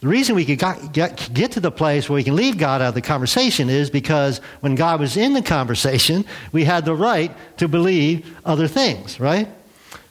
the 0.00 0.08
reason 0.08 0.34
we 0.34 0.44
could 0.44 0.58
get, 0.92 1.32
get 1.32 1.52
to 1.52 1.60
the 1.60 1.70
place 1.70 2.08
where 2.08 2.16
we 2.16 2.24
can 2.24 2.34
leave 2.34 2.58
God 2.58 2.80
out 2.80 2.88
of 2.88 2.94
the 2.94 3.02
conversation 3.02 3.68
is 3.68 3.90
because 3.90 4.38
when 4.60 4.74
God 4.74 4.98
was 4.98 5.16
in 5.16 5.32
the 5.32 5.42
conversation, 5.42 6.24
we 6.50 6.64
had 6.64 6.84
the 6.84 6.94
right 6.94 7.30
to 7.58 7.68
believe 7.68 8.36
other 8.44 8.66
things, 8.66 9.20
right? 9.20 9.48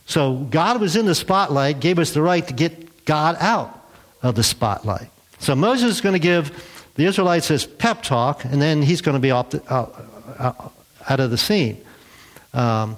So 0.05 0.36
God 0.36 0.79
was 0.79 0.96
in 0.96 1.05
the 1.05 1.15
spotlight, 1.15 1.79
gave 1.79 2.00
us 2.00 2.12
the 2.12 2.22
right 2.22 2.46
to 2.48 2.53
get 2.53 3.05
God 3.05 3.36
out 3.39 3.89
of 4.22 4.36
the 4.36 4.43
spotlight. 4.43 5.10
So 5.39 5.55
Moses 5.55 5.96
is 5.96 6.01
going 6.01 6.13
to 6.13 6.20
give 6.20 6.51
the 6.96 7.05
Israelites 7.05 7.48
this 7.48 7.65
pep 7.65 8.03
talk, 8.03 8.46
and 8.46 8.62
then 8.62 8.81
he's 8.81 9.01
going 9.01 9.15
to 9.15 9.22
be 9.22 9.31
out, 9.31 9.55
out, 9.70 10.74
out, 11.10 11.20
of 11.20 11.31
the 11.31 11.38
scene. 11.38 11.84
Um, 12.53 12.98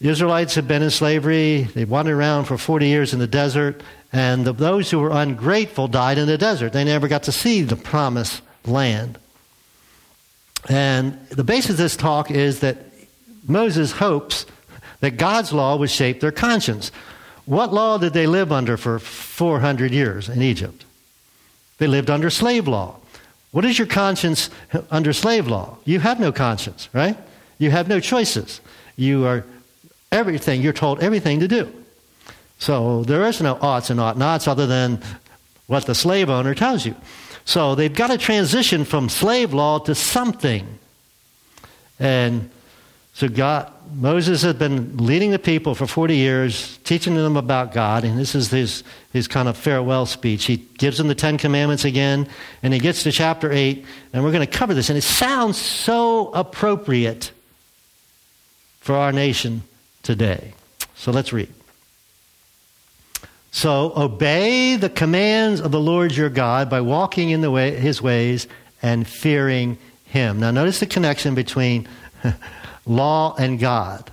The 0.00 0.08
Israelites 0.08 0.54
had 0.54 0.68
been 0.68 0.82
in 0.82 0.90
slavery. 0.90 1.62
They 1.62 1.84
wandered 1.84 2.16
around 2.16 2.44
for 2.44 2.56
40 2.56 2.86
years 2.86 3.12
in 3.12 3.18
the 3.18 3.26
desert. 3.26 3.82
And 4.12 4.46
the, 4.46 4.52
those 4.52 4.90
who 4.90 5.00
were 5.00 5.10
ungrateful 5.10 5.88
died 5.88 6.18
in 6.18 6.28
the 6.28 6.38
desert. 6.38 6.72
They 6.72 6.84
never 6.84 7.08
got 7.08 7.24
to 7.24 7.32
see 7.32 7.62
the 7.62 7.76
promised 7.76 8.42
land. 8.64 9.18
And 10.68 11.18
the 11.30 11.44
basis 11.44 11.72
of 11.72 11.76
this 11.78 11.96
talk 11.96 12.30
is 12.30 12.60
that 12.60 12.78
Moses 13.46 13.92
hopes 13.92 14.46
that 15.00 15.16
God's 15.16 15.52
law 15.52 15.76
would 15.76 15.90
shape 15.90 16.20
their 16.20 16.32
conscience. 16.32 16.92
What 17.44 17.72
law 17.72 17.98
did 17.98 18.12
they 18.12 18.26
live 18.26 18.52
under 18.52 18.76
for 18.76 18.98
400 18.98 19.90
years 19.92 20.28
in 20.28 20.42
Egypt? 20.42 20.84
They 21.78 21.86
lived 21.86 22.10
under 22.10 22.30
slave 22.30 22.68
law. 22.68 22.96
What 23.50 23.64
is 23.64 23.78
your 23.78 23.86
conscience 23.86 24.50
under 24.90 25.12
slave 25.12 25.46
law? 25.46 25.78
You 25.84 26.00
have 26.00 26.20
no 26.20 26.30
conscience, 26.30 26.88
right? 26.92 27.16
You 27.58 27.70
have 27.70 27.88
no 27.88 28.00
choices. 28.00 28.60
You 28.96 29.26
are 29.26 29.44
everything, 30.10 30.62
you're 30.62 30.72
told 30.72 31.00
everything 31.00 31.40
to 31.40 31.48
do. 31.48 31.72
So 32.58 33.04
there 33.04 33.24
is 33.24 33.40
no 33.40 33.56
oughts 33.60 33.90
and 33.90 34.00
ought 34.00 34.18
nots 34.18 34.48
other 34.48 34.66
than 34.66 35.00
what 35.66 35.86
the 35.86 35.94
slave 35.94 36.28
owner 36.28 36.54
tells 36.54 36.84
you. 36.84 36.94
So 37.44 37.74
they've 37.74 37.94
got 37.94 38.08
to 38.08 38.18
transition 38.18 38.84
from 38.84 39.08
slave 39.08 39.54
law 39.54 39.78
to 39.80 39.94
something. 39.94 40.78
And 41.98 42.50
so 43.14 43.28
God, 43.28 43.72
Moses 43.94 44.42
has 44.42 44.54
been 44.54 44.96
leading 44.96 45.30
the 45.30 45.38
people 45.38 45.74
for 45.74 45.86
40 45.86 46.16
years, 46.16 46.78
teaching 46.84 47.14
them 47.14 47.36
about 47.36 47.72
God, 47.72 48.04
and 48.04 48.18
this 48.18 48.34
is 48.34 48.50
his, 48.50 48.84
his 49.12 49.26
kind 49.26 49.48
of 49.48 49.56
farewell 49.56 50.06
speech. 50.06 50.44
He 50.44 50.56
gives 50.56 50.98
them 50.98 51.08
the 51.08 51.14
Ten 51.14 51.38
Commandments 51.38 51.84
again, 51.84 52.28
and 52.62 52.74
he 52.74 52.80
gets 52.80 53.02
to 53.04 53.12
chapter 53.12 53.50
8, 53.50 53.84
and 54.12 54.24
we're 54.24 54.32
going 54.32 54.46
to 54.46 54.58
cover 54.58 54.74
this. 54.74 54.90
And 54.90 54.98
it 54.98 55.02
sounds 55.02 55.56
so 55.56 56.30
appropriate 56.32 57.32
for 58.80 58.94
our 58.94 59.10
nation 59.10 59.62
today. 60.08 60.54
So 60.94 61.12
let's 61.12 61.34
read. 61.34 61.52
So 63.50 63.92
obey 63.94 64.76
the 64.76 64.88
commands 64.88 65.60
of 65.60 65.70
the 65.70 65.78
Lord 65.78 66.16
your 66.16 66.30
God 66.30 66.70
by 66.70 66.80
walking 66.80 67.28
in 67.28 67.42
the 67.42 67.50
way, 67.50 67.74
his 67.74 68.00
ways 68.00 68.46
and 68.80 69.06
fearing 69.06 69.76
him. 70.06 70.40
Now 70.40 70.50
notice 70.50 70.80
the 70.80 70.86
connection 70.86 71.34
between 71.34 71.86
law 72.86 73.34
and 73.38 73.60
God. 73.60 74.10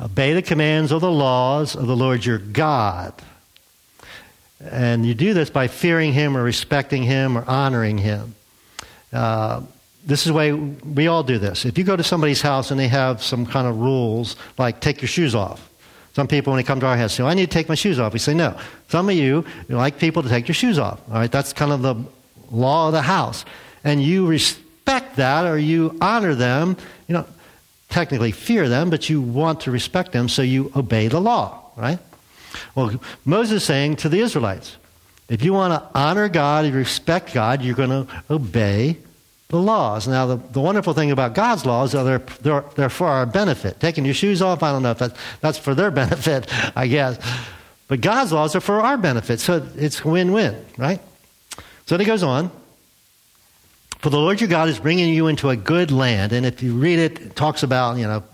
Obey 0.00 0.34
the 0.34 0.42
commands 0.42 0.92
of 0.92 1.00
the 1.00 1.10
laws 1.10 1.74
of 1.74 1.88
the 1.88 1.96
Lord 1.96 2.24
your 2.24 2.38
God. 2.38 3.14
And 4.60 5.04
you 5.04 5.14
do 5.14 5.34
this 5.34 5.50
by 5.50 5.66
fearing 5.66 6.12
him 6.12 6.36
or 6.36 6.44
respecting 6.44 7.02
him 7.02 7.36
or 7.36 7.44
honoring 7.48 7.98
him. 7.98 8.36
Uh, 9.12 9.62
this 10.06 10.20
is 10.20 10.26
the 10.26 10.34
way 10.34 10.52
we 10.52 11.06
all 11.06 11.22
do 11.22 11.38
this. 11.38 11.64
If 11.64 11.78
you 11.78 11.84
go 11.84 11.96
to 11.96 12.04
somebody's 12.04 12.42
house 12.42 12.70
and 12.70 12.78
they 12.78 12.88
have 12.88 13.22
some 13.22 13.46
kind 13.46 13.66
of 13.66 13.78
rules, 13.78 14.36
like 14.58 14.80
take 14.80 15.00
your 15.00 15.08
shoes 15.08 15.34
off, 15.34 15.70
some 16.14 16.28
people, 16.28 16.52
when 16.52 16.58
they 16.58 16.66
come 16.66 16.78
to 16.78 16.86
our 16.86 16.96
house, 16.96 17.14
say, 17.14 17.24
oh, 17.24 17.26
I 17.26 17.34
need 17.34 17.46
to 17.46 17.52
take 17.52 17.68
my 17.68 17.74
shoes 17.74 17.98
off. 17.98 18.12
We 18.12 18.20
say, 18.20 18.34
no. 18.34 18.56
Some 18.88 19.08
of 19.08 19.16
you, 19.16 19.44
like 19.68 19.98
people 19.98 20.22
to 20.22 20.28
take 20.28 20.46
your 20.46 20.54
shoes 20.54 20.78
off. 20.78 21.00
All 21.08 21.14
right, 21.14 21.30
that's 21.30 21.52
kind 21.52 21.72
of 21.72 21.82
the 21.82 21.96
law 22.52 22.86
of 22.86 22.92
the 22.92 23.02
house. 23.02 23.44
And 23.82 24.00
you 24.00 24.24
respect 24.26 25.16
that 25.16 25.44
or 25.44 25.58
you 25.58 25.98
honor 26.00 26.36
them. 26.36 26.76
You 27.08 27.14
know, 27.14 27.26
technically 27.88 28.30
fear 28.30 28.68
them, 28.68 28.90
but 28.90 29.10
you 29.10 29.20
want 29.20 29.62
to 29.62 29.72
respect 29.72 30.12
them, 30.12 30.28
so 30.28 30.42
you 30.42 30.70
obey 30.76 31.08
the 31.08 31.20
law, 31.20 31.70
right? 31.76 31.98
Well, 32.76 33.00
Moses 33.24 33.62
is 33.62 33.64
saying 33.64 33.96
to 33.96 34.08
the 34.08 34.20
Israelites, 34.20 34.76
if 35.28 35.42
you 35.42 35.52
want 35.52 35.72
to 35.72 35.98
honor 35.98 36.28
God, 36.28 36.64
and 36.64 36.74
respect 36.74 37.34
God, 37.34 37.62
you're 37.62 37.74
going 37.74 38.06
to 38.06 38.06
obey 38.30 38.98
the 39.54 39.60
laws. 39.60 40.08
Now, 40.08 40.26
the, 40.26 40.36
the 40.50 40.60
wonderful 40.60 40.94
thing 40.94 41.12
about 41.12 41.32
God's 41.34 41.64
laws 41.64 41.94
are 41.94 42.02
they're, 42.02 42.18
they're, 42.42 42.64
they're 42.74 42.90
for 42.90 43.06
our 43.06 43.24
benefit. 43.24 43.78
Taking 43.78 44.04
your 44.04 44.12
shoes 44.12 44.42
off, 44.42 44.64
I 44.64 44.72
don't 44.72 44.82
know 44.82 44.90
if 44.90 44.98
that, 44.98 45.16
that's 45.40 45.58
for 45.58 45.76
their 45.76 45.90
benefit, 46.02 46.48
I 46.76 46.88
guess. 46.88 47.24
But 47.86 48.00
God's 48.00 48.32
laws 48.32 48.56
are 48.56 48.60
for 48.60 48.80
our 48.80 48.98
benefit, 48.98 49.38
so 49.38 49.64
it's 49.76 50.04
win 50.04 50.32
win, 50.32 50.64
right? 50.76 51.00
So 51.86 51.96
then 51.96 52.00
he 52.00 52.06
goes 52.06 52.24
on. 52.24 52.50
For 53.98 54.10
the 54.10 54.18
Lord 54.18 54.40
your 54.40 54.48
God 54.48 54.68
is 54.68 54.80
bringing 54.80 55.14
you 55.14 55.28
into 55.28 55.48
a 55.48 55.56
good 55.56 55.90
land. 55.90 56.32
And 56.32 56.44
if 56.44 56.62
you 56.62 56.74
read 56.74 56.98
it, 56.98 57.20
it 57.20 57.36
talks 57.36 57.62
about, 57.62 57.96
you 57.96 58.04
know, 58.04 58.24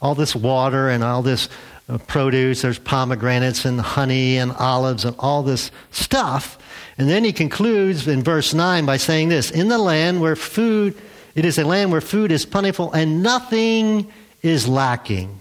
all 0.00 0.14
this 0.14 0.34
water 0.34 0.88
and 0.88 1.04
all 1.04 1.22
this 1.22 1.48
uh, 1.88 1.98
produce. 1.98 2.62
There's 2.62 2.78
pomegranates 2.78 3.64
and 3.64 3.80
honey 3.80 4.38
and 4.38 4.50
olives 4.52 5.04
and 5.04 5.14
all 5.18 5.42
this 5.42 5.70
stuff. 5.92 6.58
And 7.00 7.08
then 7.08 7.24
he 7.24 7.32
concludes 7.32 8.06
in 8.06 8.22
verse 8.22 8.52
9 8.52 8.84
by 8.84 8.98
saying 8.98 9.30
this 9.30 9.50
In 9.50 9.68
the 9.68 9.78
land 9.78 10.20
where 10.20 10.36
food, 10.36 10.94
it 11.34 11.46
is 11.46 11.56
a 11.56 11.64
land 11.64 11.90
where 11.92 12.02
food 12.02 12.30
is 12.30 12.44
plentiful 12.44 12.92
and 12.92 13.22
nothing 13.22 14.12
is 14.42 14.68
lacking. 14.68 15.40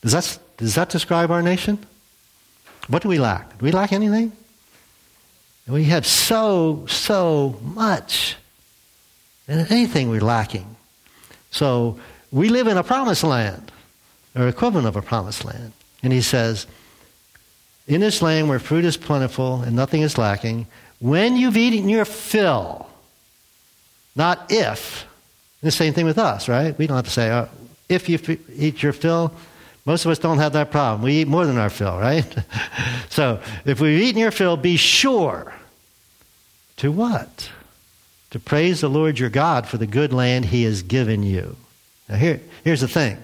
Does 0.00 0.12
that, 0.12 0.38
does 0.56 0.76
that 0.76 0.88
describe 0.88 1.30
our 1.30 1.42
nation? 1.42 1.78
What 2.88 3.02
do 3.02 3.08
we 3.10 3.18
lack? 3.18 3.58
Do 3.58 3.66
we 3.66 3.70
lack 3.70 3.92
anything? 3.92 4.32
We 5.68 5.84
have 5.84 6.06
so, 6.06 6.86
so 6.88 7.60
much. 7.62 8.36
And 9.46 9.70
anything 9.70 10.08
we're 10.08 10.22
lacking. 10.22 10.74
So 11.50 12.00
we 12.32 12.48
live 12.48 12.66
in 12.66 12.78
a 12.78 12.82
promised 12.82 13.24
land, 13.24 13.70
or 14.34 14.48
equivalent 14.48 14.86
of 14.86 14.96
a 14.96 15.02
promised 15.02 15.44
land. 15.44 15.74
And 16.02 16.14
he 16.14 16.22
says, 16.22 16.66
in 17.86 18.00
this 18.00 18.22
land 18.22 18.48
where 18.48 18.58
fruit 18.58 18.84
is 18.84 18.96
plentiful 18.96 19.62
and 19.62 19.76
nothing 19.76 20.02
is 20.02 20.16
lacking, 20.16 20.66
when 21.00 21.36
you've 21.36 21.56
eaten 21.56 21.88
your 21.88 22.04
fill, 22.04 22.88
not 24.16 24.46
if. 24.50 25.06
The 25.60 25.70
same 25.70 25.94
thing 25.94 26.04
with 26.04 26.18
us, 26.18 26.48
right? 26.48 26.76
We 26.78 26.86
don't 26.86 26.96
have 26.96 27.06
to 27.06 27.10
say, 27.10 27.30
oh, 27.30 27.48
if 27.88 28.08
you 28.08 28.38
eat 28.54 28.82
your 28.82 28.92
fill. 28.92 29.32
Most 29.86 30.04
of 30.04 30.10
us 30.10 30.18
don't 30.18 30.38
have 30.38 30.54
that 30.54 30.70
problem. 30.70 31.02
We 31.02 31.20
eat 31.20 31.28
more 31.28 31.46
than 31.46 31.58
our 31.58 31.70
fill, 31.70 31.98
right? 31.98 32.26
so 33.10 33.40
if 33.64 33.80
we've 33.80 34.00
eaten 34.00 34.20
your 34.20 34.30
fill, 34.30 34.56
be 34.56 34.76
sure 34.76 35.54
to 36.78 36.90
what? 36.90 37.50
To 38.30 38.38
praise 38.38 38.80
the 38.80 38.88
Lord 38.88 39.18
your 39.18 39.30
God 39.30 39.66
for 39.66 39.76
the 39.78 39.86
good 39.86 40.12
land 40.12 40.46
he 40.46 40.64
has 40.64 40.82
given 40.82 41.22
you. 41.22 41.56
Now, 42.08 42.16
here, 42.16 42.40
here's 42.62 42.80
the 42.80 42.88
thing 42.88 43.22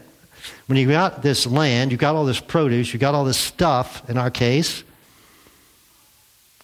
when 0.66 0.78
you 0.78 0.88
got 0.88 1.23
this 1.23 1.47
land, 1.47 1.92
you 1.92 1.99
got 1.99 2.14
all 2.14 2.25
this 2.25 2.40
produce, 2.40 2.92
you 2.92 2.99
got 2.99 3.14
all 3.14 3.25
this 3.25 3.38
stuff, 3.38 4.09
in 4.09 4.16
our 4.16 4.30
case, 4.30 4.85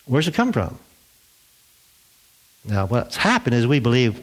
where's 0.07 0.29
it 0.29 0.35
come 0.35 0.53
from? 0.53 0.79
Now, 2.65 2.87
what's 2.87 3.17
happened 3.17 3.55
is 3.55 3.67
we 3.67 3.81
believe 3.81 4.21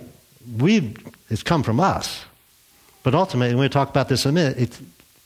we 0.57 0.95
it's 1.29 1.43
come 1.43 1.63
from 1.63 1.79
us. 1.79 2.24
But 3.01 3.15
ultimately, 3.15 3.55
we'll 3.55 3.69
talk 3.69 3.89
about 3.89 4.07
this 4.07 4.25
in 4.25 4.29
a 4.29 4.33
minute, 4.33 4.57
it's 4.57 4.81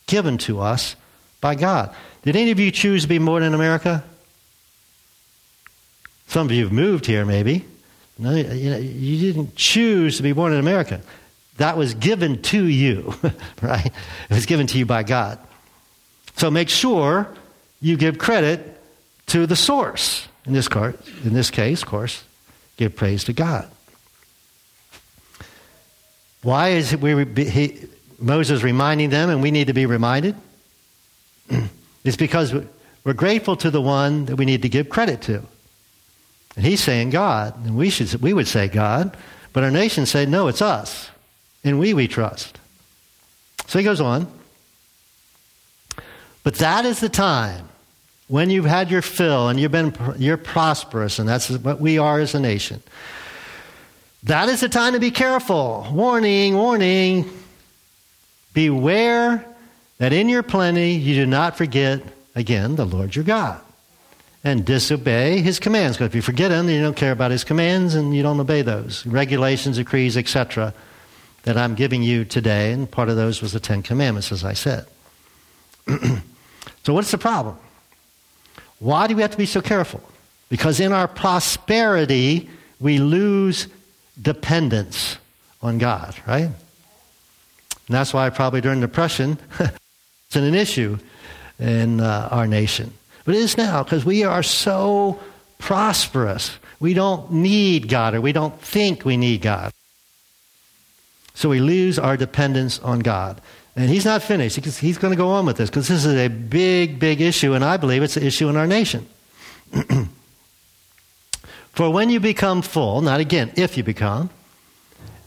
given 0.07 0.37
to 0.39 0.61
us 0.61 0.95
by 1.41 1.55
God. 1.55 1.93
Did 2.23 2.35
any 2.35 2.51
of 2.51 2.59
you 2.59 2.71
choose 2.71 3.03
to 3.03 3.07
be 3.07 3.17
born 3.17 3.43
in 3.43 3.53
America? 3.53 4.03
Some 6.27 6.47
of 6.47 6.51
you 6.51 6.63
have 6.63 6.73
moved 6.73 7.05
here, 7.05 7.25
maybe. 7.25 7.65
No, 8.17 8.31
you, 8.33 8.69
know, 8.71 8.77
you 8.77 9.33
didn't 9.33 9.55
choose 9.55 10.17
to 10.17 10.23
be 10.23 10.31
born 10.31 10.53
in 10.53 10.59
America. 10.59 11.01
That 11.57 11.77
was 11.77 11.93
given 11.93 12.41
to 12.43 12.63
you, 12.63 13.13
right? 13.61 13.85
It 13.85 14.33
was 14.33 14.45
given 14.45 14.67
to 14.67 14.77
you 14.77 14.85
by 14.85 15.03
God. 15.03 15.39
So 16.37 16.51
make 16.51 16.69
sure 16.69 17.27
you 17.81 17.97
give 17.97 18.17
credit 18.17 18.79
to 19.27 19.45
the 19.45 19.55
source. 19.55 20.27
In 20.45 20.53
this, 20.53 20.69
car, 20.69 20.93
in 21.25 21.33
this 21.33 21.51
case, 21.51 21.81
of 21.81 21.89
course, 21.89 22.23
give 22.77 22.95
praise 22.95 23.25
to 23.25 23.33
God. 23.33 23.69
Why 26.41 26.69
is 26.69 26.95
we, 26.95 27.25
he, 27.43 27.81
Moses 28.19 28.63
reminding 28.63 29.09
them 29.09 29.29
and 29.29 29.41
we 29.41 29.51
need 29.51 29.67
to 29.67 29.73
be 29.73 29.85
reminded? 29.85 30.35
it's 32.05 32.15
because 32.15 32.53
we're 33.03 33.13
grateful 33.13 33.57
to 33.57 33.69
the 33.69 33.81
one 33.81 34.25
that 34.25 34.37
we 34.37 34.45
need 34.45 34.61
to 34.61 34.69
give 34.69 34.87
credit 34.89 35.21
to. 35.23 35.43
And 36.55 36.65
he's 36.65 36.81
saying 36.81 37.09
God, 37.09 37.65
and 37.65 37.75
we, 37.75 37.89
should, 37.89 38.21
we 38.21 38.33
would 38.33 38.47
say 38.47 38.67
God, 38.67 39.17
but 39.53 39.63
our 39.63 39.71
nation 39.71 40.05
said, 40.05 40.29
no, 40.29 40.47
it's 40.47 40.61
us. 40.61 41.09
In 41.63 41.77
we 41.79 41.93
we 41.93 42.07
trust. 42.07 42.57
So 43.67 43.79
he 43.79 43.85
goes 43.85 44.01
on. 44.01 44.27
But 46.43 46.55
that 46.55 46.85
is 46.85 47.01
the 47.01 47.09
time 47.09 47.67
when 48.27 48.49
you've 48.49 48.65
had 48.65 48.89
your 48.89 49.01
fill 49.01 49.49
and 49.49 49.59
you've 49.59 49.71
been 49.71 49.93
you're 50.17 50.37
prosperous, 50.37 51.19
and 51.19 51.27
that's 51.27 51.49
what 51.49 51.81
we 51.81 51.97
are 51.97 52.19
as 52.19 52.33
a 52.35 52.39
nation. 52.39 52.81
That 54.23 54.49
is 54.49 54.61
the 54.61 54.69
time 54.69 54.93
to 54.93 54.99
be 54.99 55.11
careful. 55.11 55.87
Warning, 55.91 56.55
warning. 56.55 57.29
Beware 58.53 59.45
that 59.99 60.13
in 60.13 60.29
your 60.29 60.41
plenty 60.43 60.93
you 60.93 61.15
do 61.15 61.25
not 61.25 61.57
forget 61.57 62.01
again 62.33 62.75
the 62.75 62.85
Lord 62.85 63.15
your 63.15 63.25
God 63.25 63.61
and 64.43 64.65
disobey 64.65 65.41
his 65.41 65.59
commands. 65.59 65.97
Because 65.97 66.07
if 66.07 66.15
you 66.15 66.21
forget 66.21 66.49
him, 66.49 66.69
you 66.69 66.81
don't 66.81 66.95
care 66.95 67.11
about 67.11 67.31
his 67.31 67.43
commands 67.43 67.93
and 67.93 68.15
you 68.15 68.23
don't 68.23 68.39
obey 68.39 68.61
those 68.61 69.05
regulations, 69.05 69.77
decrees, 69.77 70.15
etc 70.15 70.73
that 71.47 71.57
I'm 71.57 71.75
giving 71.75 72.03
you 72.03 72.25
today, 72.25 72.73
and 72.73 72.91
part 72.91 73.07
of 73.07 73.15
those 73.15 73.41
was 73.41 73.53
the 73.53 73.59
Ten 73.61 73.81
Commandments, 73.81 74.33
as 74.33 74.43
I 74.43 74.51
said. 74.51 74.85
so, 76.83 76.93
what's 76.93 77.09
the 77.09 77.17
problem? 77.17 77.57
Why 78.79 79.07
do 79.07 79.15
we 79.15 79.21
have 79.21 79.31
to 79.31 79.37
be 79.37 79.45
so 79.45 79.61
careful? 79.61 80.03
Because 80.49 80.81
in 80.81 80.91
our 80.91 81.07
prosperity, 81.07 82.49
we 82.81 82.97
lose 82.97 83.67
dependence 84.21 85.19
on 85.61 85.77
God, 85.77 86.15
right? 86.27 86.43
And 86.43 86.53
that's 87.87 88.13
why 88.13 88.29
probably 88.29 88.59
during 88.59 88.81
the 88.81 88.87
Depression, 88.87 89.39
it's 89.59 90.35
an 90.35 90.53
issue 90.53 90.97
in 91.59 92.01
uh, 92.01 92.27
our 92.29 92.45
nation. 92.45 92.91
But 93.23 93.35
it 93.35 93.41
is 93.41 93.55
now 93.55 93.83
because 93.83 94.03
we 94.03 94.25
are 94.25 94.43
so 94.43 95.17
prosperous. 95.59 96.57
We 96.81 96.93
don't 96.93 97.31
need 97.31 97.87
God 97.87 98.15
or 98.15 98.19
we 98.19 98.33
don't 98.33 98.59
think 98.59 99.05
we 99.05 99.15
need 99.15 99.41
God. 99.41 99.71
So 101.37 101.49
we 101.49 101.59
lose 101.59 101.99
our 101.99 102.17
dependence 102.17 102.79
on 102.79 103.01
God. 103.01 103.41
And 103.75 103.91
he's 103.91 104.05
not 104.05 104.23
finished. 104.23 104.55
He's 104.55 104.97
going 104.97 105.11
to 105.11 105.15
go 105.15 105.29
on 105.29 105.45
with 105.45 105.57
this 105.57 105.69
because 105.69 105.87
this 105.87 106.03
is 106.03 106.15
a 106.15 106.29
big, 106.29 106.99
big 106.99 107.21
issue, 107.21 107.53
and 107.53 107.63
I 107.63 107.77
believe 107.77 108.01
it's 108.01 108.17
an 108.17 108.23
issue 108.23 108.49
in 108.49 108.57
our 108.57 108.65
nation. 108.65 109.07
For 111.73 111.91
when 111.91 112.09
you 112.09 112.19
become 112.19 112.63
full, 112.63 113.03
not 113.03 113.19
again, 113.19 113.51
if 113.55 113.77
you 113.77 113.83
become, 113.83 114.31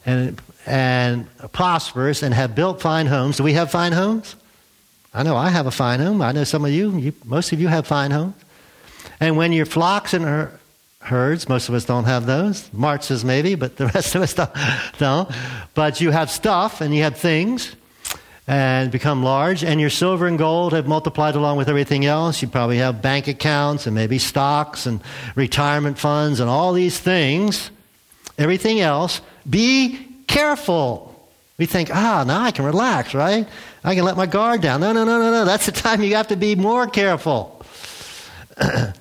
and, 0.05 0.43
and 0.67 1.29
prosperous 1.53 2.25
and 2.25 2.35
have 2.35 2.57
built 2.57 2.81
fine 2.81 3.07
homes, 3.07 3.37
do 3.37 3.45
we 3.45 3.53
have 3.53 3.71
fine 3.71 3.93
homes? 3.93 4.35
I 5.15 5.23
know 5.23 5.37
I 5.37 5.51
have 5.51 5.69
a 5.69 5.71
fine 5.71 6.01
home. 6.01 6.23
I 6.23 6.33
know 6.33 6.43
some 6.43 6.65
of 6.65 6.73
you, 6.73 6.91
you 6.99 7.13
most 7.25 7.53
of 7.53 7.61
you 7.61 7.69
have 7.69 7.87
fine 7.87 8.11
homes. 8.11 8.35
And 9.21 9.37
when 9.37 9.53
your 9.53 9.65
flocks 9.65 10.13
and 10.13 10.25
er, 10.25 10.60
herds, 11.01 11.49
most 11.49 11.69
of 11.69 11.75
us 11.75 11.85
don't 11.85 12.05
have 12.05 12.27
those. 12.27 12.73
Marches 12.73 13.25
maybe, 13.25 13.55
but 13.55 13.77
the 13.77 13.87
rest 13.95 14.15
of 14.15 14.23
us 14.23 14.35
don't. 14.35 14.51
don't. 14.99 15.31
But 15.75 16.01
you 16.01 16.11
have 16.11 16.31
stuff 16.31 16.81
and 16.81 16.95
you 16.95 17.03
have 17.03 17.17
things 17.17 17.75
and 18.47 18.91
become 18.91 19.23
large, 19.23 19.63
and 19.63 19.81
your 19.81 19.91
silver 19.91 20.27
and 20.27 20.37
gold 20.37 20.73
have 20.73 20.89
multiplied 20.89 21.37
along 21.37 21.57
with 21.57 21.69
everything 21.69 22.05
else. 22.05 22.43
You 22.43 22.49
probably 22.49 22.79
have 22.79 23.01
bank 23.01 23.29
accounts 23.29 23.87
and 23.87 23.95
maybe 23.95 24.19
stocks 24.19 24.87
and 24.87 25.01
retirement 25.37 25.99
funds 25.99 26.41
and 26.41 26.51
all 26.51 26.73
these 26.73 26.99
things, 26.99 27.71
everything 28.39 28.81
else. 28.81 29.21
Be 29.49 30.05
careful. 30.27 31.07
We 31.59 31.67
think, 31.67 31.95
ah, 31.95 32.25
now 32.27 32.43
I 32.43 32.51
can 32.51 32.65
relax, 32.65 33.15
right? 33.15 33.47
I 33.85 33.95
can 33.95 34.05
let 34.05 34.17
my 34.17 34.27
guard 34.27 34.63
down. 34.63 34.81
No, 34.81 34.93
no, 34.93 35.05
no, 35.05 35.21
no, 35.21 35.31
no. 35.31 35.45
That's 35.45 35.67
the 35.67 35.73
time 35.73 36.03
you 36.03 36.17
have 36.17 36.29
to 36.29 36.37
be 36.37 36.57
more 36.57 36.89
careful. 36.89 37.65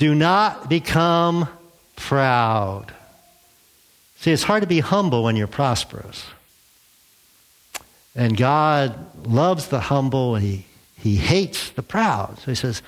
Do 0.00 0.14
not 0.14 0.70
become 0.70 1.46
proud. 1.94 2.86
See, 4.16 4.32
it's 4.32 4.42
hard 4.42 4.62
to 4.62 4.66
be 4.66 4.80
humble 4.80 5.24
when 5.24 5.36
you're 5.36 5.46
prosperous. 5.46 6.24
And 8.16 8.34
God 8.34 8.96
loves 9.26 9.68
the 9.68 9.78
humble 9.78 10.36
and 10.36 10.42
he, 10.42 10.64
he 10.96 11.16
hates 11.16 11.68
the 11.68 11.82
proud. 11.82 12.38
So 12.38 12.50
he 12.50 12.54
says, 12.54 12.80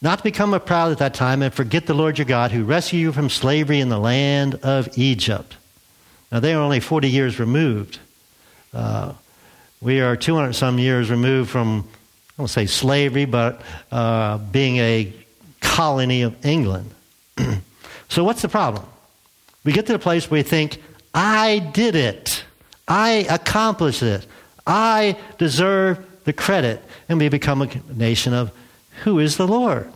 not 0.00 0.20
to 0.20 0.24
become 0.24 0.54
a 0.54 0.60
proud 0.60 0.92
at 0.92 0.98
that 1.00 1.12
time 1.12 1.42
and 1.42 1.52
forget 1.52 1.84
the 1.84 1.92
Lord 1.92 2.16
your 2.16 2.24
God 2.24 2.52
who 2.52 2.64
rescued 2.64 3.02
you 3.02 3.12
from 3.12 3.28
slavery 3.28 3.80
in 3.80 3.90
the 3.90 3.98
land 3.98 4.54
of 4.62 4.88
Egypt. 4.96 5.56
Now, 6.32 6.40
they 6.40 6.54
are 6.54 6.62
only 6.62 6.80
40 6.80 7.10
years 7.10 7.38
removed. 7.38 7.98
Uh, 8.72 9.12
we 9.82 10.00
are 10.00 10.16
200 10.16 10.54
some 10.54 10.78
years 10.78 11.10
removed 11.10 11.50
from, 11.50 11.86
I 12.38 12.40
won't 12.40 12.50
say 12.50 12.64
slavery, 12.64 13.26
but 13.26 13.60
uh, 13.92 14.38
being 14.38 14.78
a 14.78 15.19
colony 15.60 16.22
of 16.22 16.44
England. 16.44 16.90
so, 18.08 18.24
what's 18.24 18.42
the 18.42 18.48
problem? 18.48 18.84
We 19.64 19.72
get 19.72 19.86
to 19.86 19.92
the 19.92 19.98
place 19.98 20.30
where 20.30 20.38
we 20.38 20.42
think, 20.42 20.82
I 21.14 21.58
did 21.58 21.94
it. 21.94 22.44
I 22.88 23.26
accomplished 23.28 24.02
it. 24.02 24.26
I 24.66 25.16
deserve 25.38 26.04
the 26.24 26.32
credit. 26.32 26.82
And 27.08 27.18
we 27.18 27.28
become 27.28 27.62
a 27.62 27.68
nation 27.92 28.32
of 28.32 28.52
who 29.04 29.18
is 29.18 29.36
the 29.36 29.46
Lord? 29.46 29.92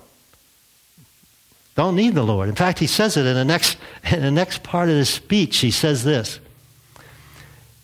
Don't 1.74 1.96
need 1.96 2.14
the 2.14 2.22
Lord. 2.22 2.48
In 2.48 2.54
fact, 2.54 2.78
he 2.78 2.86
says 2.86 3.16
it 3.16 3.26
in 3.26 3.34
the 3.34 3.44
next, 3.44 3.76
in 4.10 4.20
the 4.20 4.30
next 4.30 4.62
part 4.62 4.88
of 4.88 4.96
his 4.96 5.08
speech. 5.08 5.58
He 5.58 5.70
says 5.70 6.04
this 6.04 6.38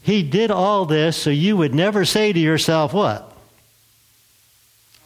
He 0.02 0.22
did 0.22 0.50
all 0.50 0.84
this 0.84 1.16
so 1.16 1.30
you 1.30 1.56
would 1.56 1.75
never 1.75 2.04
say 2.04 2.32
to 2.32 2.38
yourself, 2.38 2.92
What? 2.92 3.26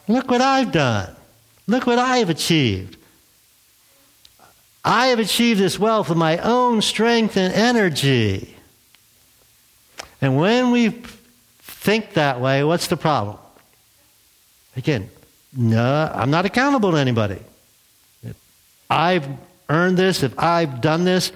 Look 0.06 0.30
what 0.30 0.42
I've 0.42 0.70
done. 0.70 1.16
Look 1.66 1.86
what 1.86 1.98
I 1.98 2.18
have 2.18 2.30
achieved. 2.30 2.98
I 4.84 5.06
have 5.08 5.18
achieved 5.18 5.60
this 5.60 5.78
wealth 5.78 6.10
with 6.10 6.18
my 6.18 6.38
own 6.38 6.82
strength 6.82 7.36
and 7.36 7.52
energy. 7.54 8.54
And 10.20 10.36
when 10.36 10.70
we 10.70 10.90
think 11.60 12.14
that 12.14 12.40
way, 12.40 12.64
what's 12.64 12.88
the 12.88 12.96
problem? 12.96 13.38
Again, 14.76 15.08
no, 15.56 16.10
I'm 16.14 16.30
not 16.30 16.44
accountable 16.44 16.90
to 16.92 16.98
anybody. 16.98 17.38
If 18.22 18.36
I've 18.90 19.26
earned 19.68 19.96
this, 19.96 20.22
if 20.22 20.38
I've 20.38 20.80
done 20.80 21.04
this, 21.04 21.32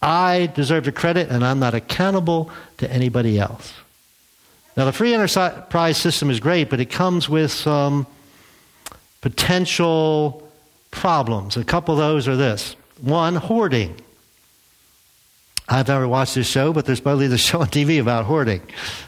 I 0.00 0.50
deserve 0.54 0.84
the 0.84 0.92
credit, 0.92 1.28
and 1.28 1.44
I'm 1.44 1.58
not 1.58 1.74
accountable 1.74 2.50
to 2.78 2.90
anybody 2.90 3.38
else. 3.38 3.72
Now, 4.76 4.84
the 4.84 4.92
free 4.92 5.12
enterprise 5.12 5.98
system 5.98 6.30
is 6.30 6.38
great, 6.38 6.70
but 6.70 6.80
it 6.80 6.86
comes 6.86 7.28
with 7.28 7.50
some 7.50 8.06
potential 9.20 10.48
problems. 10.90 11.56
A 11.56 11.64
couple 11.64 11.94
of 11.94 11.98
those 11.98 12.28
are 12.28 12.36
this 12.36 12.76
one, 13.00 13.36
hoarding. 13.36 13.94
I've 15.68 15.86
never 15.86 16.08
watched 16.08 16.34
this 16.34 16.48
show, 16.48 16.72
but 16.72 16.86
there's 16.86 17.00
probably 17.00 17.26
the 17.26 17.38
show 17.48 17.60
on 17.60 17.68
TV 17.68 18.00
about 18.00 18.24
hoarding. 18.24 18.62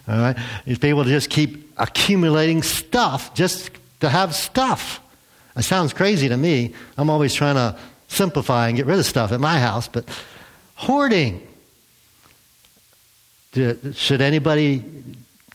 All 0.07 0.19
right, 0.19 0.37
these 0.67 0.79
people 0.79 1.05
just 1.05 1.31
keep 1.31 1.73
accumulating 1.79 2.63
stuff 2.63 3.35
just 3.35 3.71
to 4.01 4.09
have 4.09 4.35
stuff. 4.35 5.01
It 5.57 5.63
sounds 5.63 5.93
crazy 5.93 6.29
to 6.29 6.37
me. 6.37 6.75
I'm 6.97 7.11
always 7.11 7.35
trying 7.35 7.57
to 7.57 7.79
simplify 8.09 8.69
and 8.69 8.77
get 8.77 8.87
rid 8.87 8.99
of 8.99 9.07
stuff 9.07 9.33
at 9.33 9.41
my 9.41 9.59
house, 9.59 9.89
but 9.89 10.05
hoarding. 10.75 11.47
Should 13.53 14.21
anybody 14.21 14.85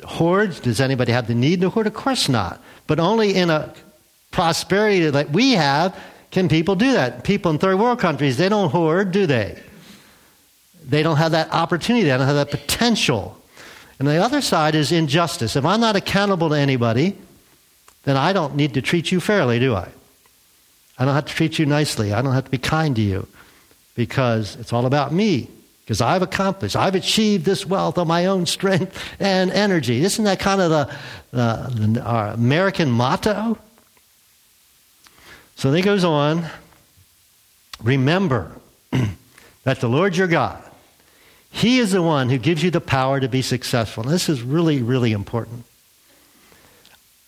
hoard? 0.03 0.61
Does 0.61 0.81
anybody 0.81 1.11
have 1.11 1.27
the 1.27 1.35
need 1.35 1.61
to 1.61 1.69
hoard? 1.69 1.87
Of 1.87 1.93
course 1.93 2.27
not. 2.27 2.61
But 2.87 2.99
only 2.99 3.33
in 3.35 3.49
a 3.49 3.73
prosperity 4.35 5.09
that 5.09 5.29
we 5.29 5.53
have 5.53 5.97
can 6.29 6.49
people 6.49 6.75
do 6.75 6.91
that. 6.91 7.23
People 7.23 7.51
in 7.51 7.57
third 7.57 7.79
world 7.79 7.99
countries, 7.99 8.35
they 8.35 8.49
don't 8.49 8.69
hoard, 8.69 9.13
do 9.13 9.25
they? 9.25 9.57
They 10.85 11.03
don't 11.03 11.15
have 11.15 11.31
that 11.31 11.53
opportunity, 11.53 12.03
they 12.03 12.17
don't 12.17 12.27
have 12.27 12.35
that 12.35 12.51
potential. 12.51 13.41
And 13.97 14.05
the 14.05 14.17
other 14.17 14.41
side 14.41 14.75
is 14.75 14.91
injustice. 14.91 15.55
If 15.55 15.63
I'm 15.63 15.79
not 15.79 15.95
accountable 15.95 16.49
to 16.49 16.55
anybody, 16.55 17.15
then 18.03 18.17
I 18.17 18.33
don't 18.33 18.57
need 18.57 18.73
to 18.73 18.81
treat 18.81 19.09
you 19.09 19.21
fairly, 19.21 19.57
do 19.57 19.73
I? 19.73 19.87
I 20.99 21.05
don't 21.05 21.15
have 21.15 21.25
to 21.27 21.33
treat 21.33 21.57
you 21.57 21.65
nicely. 21.65 22.11
I 22.11 22.21
don't 22.21 22.33
have 22.33 22.43
to 22.43 22.51
be 22.51 22.57
kind 22.57 22.93
to 22.97 23.01
you 23.01 23.27
because 23.95 24.57
it's 24.57 24.73
all 24.73 24.85
about 24.85 25.13
me. 25.13 25.49
Because 25.85 26.01
I've 26.01 26.23
accomplished, 26.23 26.75
I've 26.75 26.95
achieved 26.95 27.45
this 27.45 27.65
wealth 27.65 27.97
on 27.97 28.07
my 28.07 28.25
own 28.25 28.47
strength 28.47 28.99
and 29.19 29.51
energy. 29.51 30.03
Isn't 30.03 30.25
that 30.25 30.39
kind 30.39 30.59
of 30.59 30.71
the, 30.71 30.95
the, 31.31 31.91
the 31.93 32.33
American 32.33 32.91
motto? 32.91 33.57
So 35.55 35.71
then 35.71 35.77
he 35.77 35.83
goes 35.83 36.03
on 36.03 36.45
remember 37.83 38.51
that 39.63 39.79
the 39.79 39.89
Lord 39.89 40.15
your 40.15 40.27
God 40.27 40.63
he 41.55 41.79
is 41.79 41.93
the 41.93 42.01
one 42.01 42.27
who 42.27 42.37
gives 42.37 42.61
you 42.61 42.69
the 42.69 42.81
power 42.81 43.17
to 43.21 43.29
be 43.29 43.41
successful. 43.41 44.03
This 44.03 44.27
is 44.27 44.41
really, 44.41 44.83
really 44.83 45.13
important. 45.13 45.63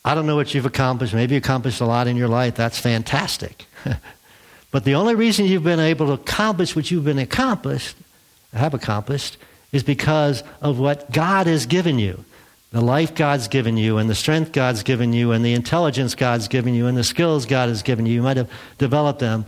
I 0.04 0.14
don't 0.16 0.26
know 0.26 0.36
what 0.36 0.54
you've 0.54 0.66
accomplished. 0.66 1.14
Maybe 1.14 1.36
you 1.36 1.38
accomplished 1.38 1.80
a 1.80 1.86
lot 1.86 2.08
in 2.08 2.18
your 2.18 2.28
life. 2.28 2.54
That's 2.54 2.78
fantastic. 2.78 3.68
but 4.72 4.84
the 4.84 4.96
only 4.96 5.16
reason 5.16 5.46
you've 5.46 5.64
been 5.64 5.80
able 5.80 6.08
to 6.08 6.12
accomplish 6.12 6.76
what 6.76 6.92
you've 6.92 7.06
been 7.06 7.20
accomplished, 7.20 7.96
have 8.52 8.74
accomplished, 8.74 9.38
is 9.72 9.82
because 9.82 10.44
of 10.62 10.78
what 10.78 11.10
God 11.10 11.48
has 11.48 11.66
given 11.66 11.98
you. 11.98 12.26
The 12.72 12.82
life 12.82 13.16
God's 13.16 13.48
given 13.48 13.78
you, 13.78 13.98
and 13.98 14.10
the 14.10 14.16
strength 14.16 14.52
God's 14.52 14.84
given 14.84 15.14
you, 15.14 15.32
and 15.32 15.44
the 15.44 15.54
intelligence 15.54 16.16
God's 16.16 16.48
given 16.48 16.74
you, 16.74 16.88
and 16.88 16.98
the 16.98 17.04
skills 17.04 17.46
God 17.46 17.70
has 17.70 17.82
given 17.82 18.06
you. 18.06 18.14
You 18.14 18.22
might 18.22 18.38
have 18.38 18.50
developed 18.78 19.20
them 19.20 19.46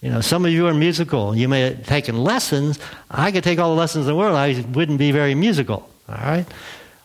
you 0.00 0.10
know, 0.10 0.20
some 0.22 0.46
of 0.46 0.50
you 0.50 0.66
are 0.66 0.74
musical. 0.74 1.36
You 1.36 1.48
may 1.48 1.60
have 1.60 1.86
taken 1.86 2.16
lessons. 2.16 2.78
I 3.10 3.32
could 3.32 3.44
take 3.44 3.58
all 3.58 3.74
the 3.74 3.80
lessons 3.80 4.06
in 4.06 4.12
the 4.12 4.16
world. 4.16 4.34
I 4.34 4.64
wouldn't 4.72 4.98
be 4.98 5.12
very 5.12 5.34
musical. 5.34 5.88
All 6.08 6.14
right? 6.14 6.46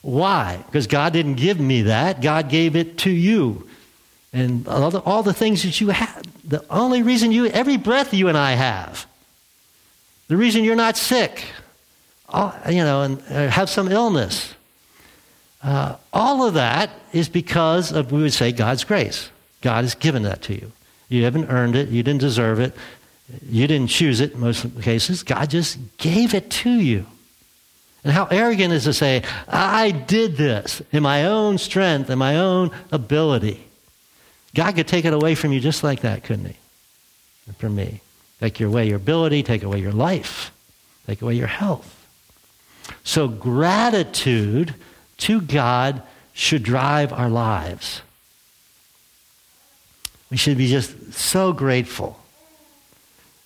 Why? 0.01 0.63
Because 0.65 0.87
God 0.87 1.11
didn't 1.11 1.35
give 1.35 1.59
me 1.59 1.83
that. 1.83 2.21
God 2.21 2.49
gave 2.49 2.75
it 2.75 2.97
to 2.99 3.11
you. 3.11 3.67
And 4.31 4.67
all 4.67 4.91
the, 4.91 4.99
all 4.99 5.23
the 5.23 5.33
things 5.33 5.63
that 5.63 5.81
you 5.81 5.89
have, 5.89 6.23
the 6.47 6.63
only 6.69 7.03
reason 7.03 7.31
you, 7.31 7.47
every 7.47 7.77
breath 7.77 8.13
you 8.13 8.29
and 8.29 8.37
I 8.37 8.53
have, 8.53 9.05
the 10.27 10.37
reason 10.37 10.63
you're 10.63 10.75
not 10.75 10.97
sick, 10.97 11.45
all, 12.29 12.53
you 12.69 12.83
know, 12.83 13.01
and 13.01 13.21
uh, 13.29 13.49
have 13.49 13.69
some 13.69 13.89
illness, 13.89 14.53
uh, 15.65 15.95
all 16.13 16.45
of 16.45 16.53
that 16.53 16.91
is 17.11 17.27
because 17.27 17.91
of, 17.91 18.11
we 18.11 18.21
would 18.21 18.33
say, 18.33 18.51
God's 18.51 18.83
grace. 18.83 19.29
God 19.61 19.83
has 19.83 19.95
given 19.95 20.21
that 20.23 20.43
to 20.43 20.53
you. 20.53 20.71
You 21.09 21.23
haven't 21.23 21.49
earned 21.49 21.75
it. 21.75 21.89
You 21.89 22.03
didn't 22.03 22.21
deserve 22.21 22.59
it. 22.59 22.75
You 23.49 23.65
didn't 23.65 23.87
choose 23.87 24.19
it 24.19 24.33
in 24.33 24.39
most 24.39 24.79
cases. 24.83 25.23
God 25.23 25.49
just 25.49 25.79
gave 25.97 26.35
it 26.35 26.51
to 26.51 26.69
you. 26.69 27.07
And 28.03 28.13
how 28.13 28.25
arrogant 28.25 28.73
is 28.73 28.83
to 28.83 28.93
say, 28.93 29.23
I 29.47 29.89
did 29.89 30.37
this 30.37 30.83
in 30.91 31.01
my 31.01 31.25
own 31.25 31.57
strength 31.57 32.11
and 32.11 32.19
my 32.19 32.37
own 32.37 32.69
ability. 32.91 33.65
God 34.53 34.75
could 34.75 34.87
take 34.87 35.05
it 35.05 35.13
away 35.13 35.33
from 35.33 35.51
you 35.51 35.59
just 35.59 35.83
like 35.83 36.01
that, 36.01 36.23
couldn't 36.23 36.45
he? 36.45 36.57
And 37.47 37.57
from 37.57 37.75
me. 37.75 38.01
Take 38.39 38.61
away 38.61 38.87
your 38.87 38.97
ability, 38.97 39.41
take 39.41 39.63
away 39.63 39.79
your 39.79 39.91
life, 39.91 40.51
take 41.07 41.23
away 41.23 41.33
your 41.33 41.47
health. 41.47 41.91
So 43.03 43.27
gratitude 43.27 44.75
to 45.17 45.41
God 45.41 46.01
should 46.33 46.63
drive 46.63 47.13
our 47.13 47.29
lives. 47.29 48.01
We 50.29 50.37
should 50.37 50.57
be 50.57 50.67
just 50.67 51.13
so 51.13 51.53
grateful 51.53 52.19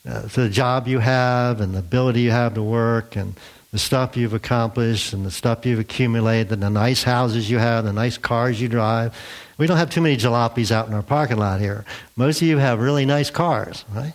uh, 0.07 0.21
for 0.23 0.41
the 0.41 0.49
job 0.49 0.87
you 0.87 0.99
have 0.99 1.61
and 1.61 1.73
the 1.73 1.79
ability 1.79 2.21
you 2.21 2.31
have 2.31 2.53
to 2.55 2.63
work 2.63 3.15
and 3.15 3.35
the 3.71 3.77
stuff 3.77 4.17
you've 4.17 4.33
accomplished 4.33 5.13
and 5.13 5.25
the 5.25 5.31
stuff 5.31 5.65
you've 5.65 5.79
accumulated 5.79 6.51
and 6.51 6.63
the 6.63 6.69
nice 6.69 7.03
houses 7.03 7.49
you 7.49 7.59
have, 7.59 7.85
the 7.85 7.93
nice 7.93 8.17
cars 8.17 8.59
you 8.59 8.67
drive. 8.67 9.15
We 9.57 9.67
don't 9.67 9.77
have 9.77 9.89
too 9.89 10.01
many 10.01 10.17
jalopies 10.17 10.71
out 10.71 10.87
in 10.87 10.93
our 10.93 11.03
parking 11.03 11.37
lot 11.37 11.59
here. 11.59 11.85
Most 12.15 12.41
of 12.41 12.47
you 12.47 12.57
have 12.57 12.79
really 12.79 13.05
nice 13.05 13.29
cars, 13.29 13.85
right? 13.93 14.13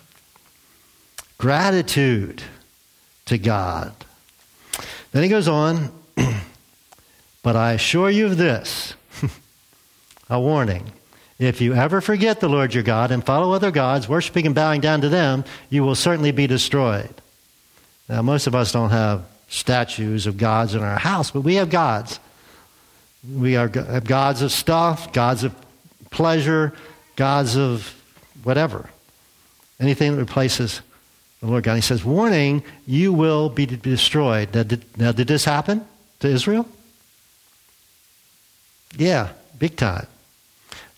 Gratitude 1.39 2.43
to 3.27 3.39
God. 3.39 3.93
Then 5.13 5.23
he 5.23 5.29
goes 5.29 5.47
on, 5.47 5.93
but 7.45 7.55
I 7.55 7.75
assure 7.75 8.11
you 8.11 8.27
of 8.27 8.39
this 8.39 8.95
a 10.31 10.41
warning. 10.41 10.91
If 11.39 11.61
you 11.61 11.75
ever 11.75 12.01
forget 12.01 12.41
the 12.41 12.49
Lord 12.49 12.73
your 12.73 12.83
God 12.83 13.11
and 13.11 13.25
follow 13.25 13.53
other 13.53 13.71
gods, 13.71 14.09
worshiping 14.09 14.47
and 14.47 14.55
bowing 14.55 14.81
down 14.81 15.03
to 15.03 15.11
them, 15.11 15.45
you 15.69 15.85
will 15.85 15.95
certainly 15.95 16.33
be 16.33 16.47
destroyed. 16.47 17.15
Now, 18.09 18.23
most 18.23 18.47
of 18.47 18.55
us 18.55 18.73
don't 18.73 18.91
have 18.91 19.25
statues 19.49 20.27
of 20.27 20.39
gods 20.39 20.75
in 20.75 20.83
our 20.83 20.99
house, 20.99 21.31
but 21.31 21.43
we 21.43 21.57
have 21.57 21.69
gods. 21.69 22.19
We 23.31 23.57
are, 23.57 23.69
have 23.69 24.05
gods 24.05 24.41
of 24.41 24.51
stuff, 24.51 25.13
gods 25.13 25.45
of 25.45 25.55
pleasure, 26.11 26.73
gods 27.15 27.57
of 27.57 27.95
whatever. 28.43 28.89
Anything 29.79 30.13
that 30.13 30.19
replaces 30.19 30.81
the 31.41 31.47
Lord 31.47 31.65
God. 31.65 31.75
He 31.75 31.83
says, 31.83 32.05
Warning, 32.05 32.63
you 32.87 33.13
will 33.13 33.51
be 33.51 33.67
destroyed. 33.67 34.55
Now 34.55 34.63
did, 34.63 34.85
now, 34.99 35.13
did 35.13 35.29
this 35.29 35.45
happen 35.45 35.87
to 36.21 36.29
Israel? 36.29 36.67
Yeah, 38.97 39.31
big 39.59 39.77
time. 39.77 40.07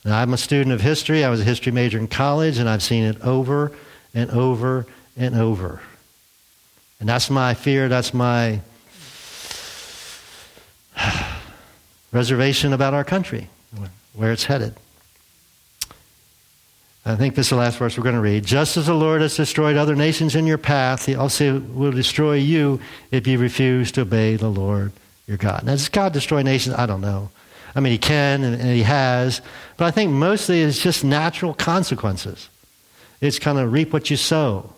Now, 0.04 0.20
I'm 0.20 0.32
a 0.32 0.38
student 0.38 0.72
of 0.72 0.80
history. 0.80 1.24
I 1.24 1.30
was 1.30 1.40
a 1.40 1.44
history 1.44 1.72
major 1.72 1.98
in 1.98 2.08
college, 2.08 2.58
and 2.58 2.68
I've 2.68 2.82
seen 2.82 3.04
it 3.04 3.20
over 3.22 3.72
and 4.14 4.30
over 4.30 4.86
and 5.16 5.34
over. 5.34 5.80
And 7.00 7.08
that's 7.08 7.28
my 7.28 7.54
fear, 7.54 7.88
that's 7.88 8.14
my 8.14 8.60
reservation 12.12 12.72
about 12.72 12.94
our 12.94 13.04
country, 13.04 13.48
where 14.14 14.32
it's 14.32 14.44
headed. 14.44 14.74
I 17.04 17.14
think 17.14 17.36
this 17.36 17.46
is 17.46 17.50
the 17.50 17.56
last 17.56 17.78
verse 17.78 17.96
we're 17.96 18.02
going 18.02 18.16
to 18.16 18.20
read. 18.20 18.44
Just 18.44 18.76
as 18.76 18.86
the 18.86 18.94
Lord 18.94 19.22
has 19.22 19.36
destroyed 19.36 19.76
other 19.76 19.94
nations 19.94 20.34
in 20.34 20.44
your 20.44 20.58
path, 20.58 21.06
he 21.06 21.14
also 21.14 21.60
will 21.60 21.92
destroy 21.92 22.34
you 22.34 22.80
if 23.12 23.28
you 23.28 23.38
refuse 23.38 23.92
to 23.92 24.00
obey 24.00 24.34
the 24.34 24.48
Lord 24.48 24.92
your 25.28 25.36
God. 25.36 25.62
Now, 25.62 25.72
does 25.72 25.88
God 25.88 26.12
destroy 26.12 26.42
nations? 26.42 26.74
I 26.74 26.86
don't 26.86 27.00
know. 27.00 27.30
I 27.76 27.80
mean, 27.80 27.92
he 27.92 27.98
can 27.98 28.42
and, 28.42 28.54
and 28.54 28.70
he 28.70 28.82
has, 28.82 29.42
but 29.76 29.84
I 29.84 29.90
think 29.90 30.10
mostly 30.10 30.62
it's 30.62 30.82
just 30.82 31.04
natural 31.04 31.52
consequences. 31.52 32.48
It's 33.20 33.38
kind 33.38 33.58
of 33.58 33.70
reap 33.70 33.92
what 33.92 34.10
you 34.10 34.16
sow. 34.16 34.72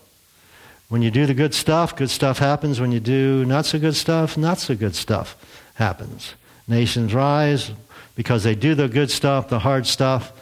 When 0.89 1.01
you 1.01 1.09
do 1.09 1.25
the 1.25 1.33
good 1.33 1.53
stuff, 1.53 1.95
good 1.95 2.09
stuff 2.09 2.39
happens. 2.39 2.81
When 2.81 2.91
you 2.91 2.99
do 2.99 3.45
not 3.45 3.65
so 3.65 3.79
good 3.79 3.95
stuff, 3.95 4.37
not 4.37 4.59
so 4.59 4.75
good 4.75 4.95
stuff 4.95 5.37
happens. 5.75 6.33
Nations 6.67 7.13
rise 7.13 7.71
because 8.15 8.43
they 8.43 8.53
do 8.53 8.75
the 8.75 8.89
good 8.89 9.09
stuff, 9.09 9.47
the 9.47 9.59
hard 9.59 9.87
stuff, 9.87 10.33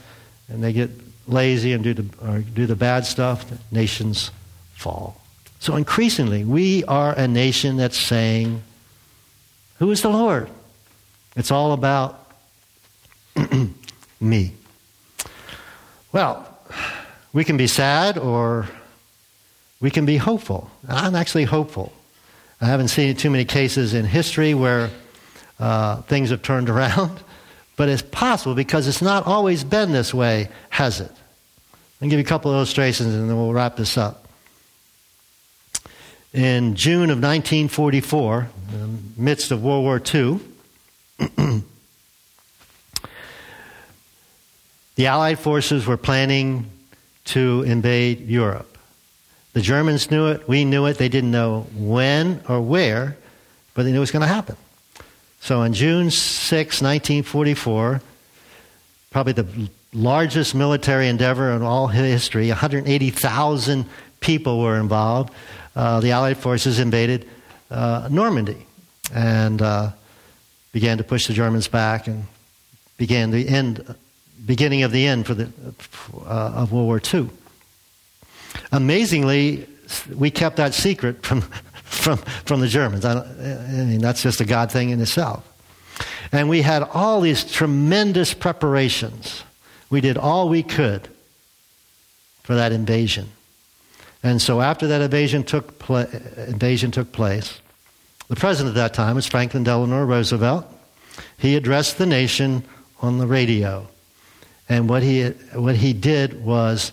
and 0.49 0.63
they 0.63 0.73
get 0.73 0.89
lazy 1.27 1.73
and 1.73 1.83
do 1.83 1.93
the, 1.93 2.43
do 2.55 2.65
the 2.65 2.75
bad 2.75 3.05
stuff, 3.05 3.45
nations 3.71 4.31
fall. 4.73 5.21
So 5.59 5.75
increasingly, 5.75 6.43
we 6.43 6.83
are 6.85 7.13
a 7.13 7.27
nation 7.27 7.77
that's 7.77 7.97
saying, 7.97 8.63
Who 9.77 9.91
is 9.91 10.01
the 10.01 10.09
Lord? 10.09 10.49
It's 11.35 11.51
all 11.51 11.73
about 11.73 12.26
me. 14.19 14.53
Well, 16.11 16.47
we 17.33 17.43
can 17.43 17.57
be 17.57 17.67
sad 17.67 18.17
or 18.17 18.67
we 19.79 19.91
can 19.91 20.05
be 20.05 20.17
hopeful. 20.17 20.71
I'm 20.87 21.15
actually 21.15 21.43
hopeful. 21.43 21.93
I 22.59 22.65
haven't 22.65 22.87
seen 22.87 23.15
too 23.15 23.29
many 23.29 23.45
cases 23.45 23.93
in 23.93 24.05
history 24.05 24.53
where 24.53 24.89
uh, 25.59 26.01
things 26.03 26.31
have 26.31 26.41
turned 26.41 26.69
around. 26.75 27.19
But 27.75 27.89
it's 27.89 28.01
possible 28.01 28.55
because 28.55 28.87
it's 28.87 29.03
not 29.03 29.27
always 29.27 29.63
been 29.63 29.91
this 29.91 30.13
way, 30.13 30.49
has 30.69 30.99
it? 30.99 31.11
I'll 32.01 32.09
give 32.09 32.19
you 32.19 32.25
a 32.25 32.27
couple 32.27 32.51
of 32.51 32.55
illustrations 32.55 33.13
and 33.13 33.29
then 33.29 33.37
we'll 33.37 33.53
wrap 33.53 33.75
this 33.75 33.97
up. 33.97 34.27
In 36.33 36.75
June 36.75 37.09
of 37.09 37.19
1944, 37.19 38.49
in 38.73 38.81
the 39.15 39.21
midst 39.21 39.51
of 39.51 39.63
World 39.63 39.83
War 39.83 40.01
II, 40.13 40.39
the 44.97 45.05
Allied 45.05 45.39
forces 45.39 45.85
were 45.85 45.95
planning 45.95 46.69
to 47.25 47.63
invade 47.63 48.27
Europe. 48.27 48.77
The 49.53 49.61
Germans 49.61 50.11
knew 50.11 50.27
it, 50.27 50.47
we 50.49 50.65
knew 50.65 50.87
it, 50.87 50.97
they 50.97 51.07
didn't 51.07 51.31
know 51.31 51.67
when 51.75 52.41
or 52.49 52.61
where, 52.61 53.15
but 53.73 53.83
they 53.83 53.91
knew 53.91 53.97
it 53.97 54.01
was 54.01 54.11
going 54.11 54.21
to 54.21 54.27
happen. 54.27 54.57
So 55.39 55.61
on 55.61 55.73
June 55.73 56.09
6, 56.09 56.81
1944, 56.81 58.01
probably 59.11 59.33
the 59.33 59.69
largest 59.93 60.55
military 60.55 61.07
endeavor 61.07 61.51
in 61.51 61.61
all 61.61 61.87
history, 61.87 62.49
180,000 62.49 63.85
people 64.19 64.59
were 64.59 64.79
involved. 64.79 65.31
Uh, 65.75 65.99
the 65.99 66.11
Allied 66.11 66.37
forces 66.37 66.79
invaded 66.79 67.29
uh, 67.69 68.07
Normandy 68.09 68.65
and 69.13 69.61
uh, 69.61 69.91
began 70.71 70.97
to 70.97 71.03
push 71.03 71.27
the 71.27 71.33
Germans 71.33 71.67
back 71.67 72.07
and 72.07 72.25
began 72.97 73.29
the 73.29 73.47
end, 73.47 73.95
beginning 74.45 74.83
of 74.83 74.91
the 74.91 75.05
end 75.05 75.25
for 75.25 75.33
the, 75.33 75.49
uh, 76.25 76.51
of 76.55 76.71
World 76.71 76.87
War 76.87 77.01
II. 77.13 77.29
Amazingly, 78.71 79.67
we 80.13 80.31
kept 80.31 80.57
that 80.57 80.73
secret 80.73 81.25
from 81.25 81.41
from, 81.87 82.17
from 82.45 82.59
the 82.59 82.67
Germans. 82.67 83.05
I, 83.05 83.19
I 83.19 83.85
mean, 83.85 83.99
that's 83.99 84.21
just 84.21 84.41
a 84.41 84.45
God 84.45 84.71
thing 84.71 84.89
in 84.89 85.01
itself. 85.01 85.43
And 86.31 86.49
we 86.49 86.61
had 86.61 86.83
all 86.83 87.21
these 87.21 87.43
tremendous 87.43 88.33
preparations. 88.33 89.43
We 89.89 90.01
did 90.01 90.17
all 90.17 90.49
we 90.49 90.63
could 90.63 91.07
for 92.43 92.55
that 92.55 92.71
invasion. 92.71 93.29
And 94.23 94.41
so 94.41 94.61
after 94.61 94.87
that 94.87 95.01
invasion 95.01 95.43
took, 95.43 95.89
invasion 95.89 96.91
took 96.91 97.11
place, 97.11 97.59
the 98.27 98.35
president 98.35 98.75
at 98.75 98.79
that 98.79 98.93
time 98.93 99.15
was 99.15 99.25
Franklin 99.25 99.63
Delano 99.63 100.03
Roosevelt. 100.03 100.65
He 101.37 101.55
addressed 101.55 101.97
the 101.97 102.05
nation 102.05 102.63
on 103.01 103.17
the 103.17 103.27
radio. 103.27 103.87
And 104.69 104.89
what 104.89 105.03
he, 105.03 105.23
what 105.53 105.75
he 105.75 105.93
did 105.93 106.43
was 106.43 106.91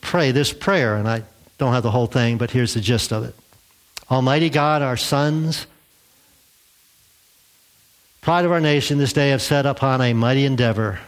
pray 0.00 0.32
this 0.32 0.52
prayer. 0.52 0.96
And 0.96 1.08
I 1.08 1.22
don't 1.58 1.72
have 1.72 1.82
the 1.82 1.90
whole 1.90 2.06
thing, 2.06 2.38
but 2.38 2.50
here's 2.50 2.74
the 2.74 2.80
gist 2.80 3.12
of 3.12 3.24
it. 3.24 3.34
Almighty 4.10 4.50
God, 4.50 4.82
our 4.82 4.96
sons, 4.96 5.66
pride 8.20 8.44
of 8.44 8.50
our 8.50 8.60
nation, 8.60 8.98
this 8.98 9.12
day 9.12 9.30
have 9.30 9.42
set 9.42 9.66
upon 9.66 10.00
a 10.00 10.12
mighty 10.12 10.44
endeavor. 10.44 10.98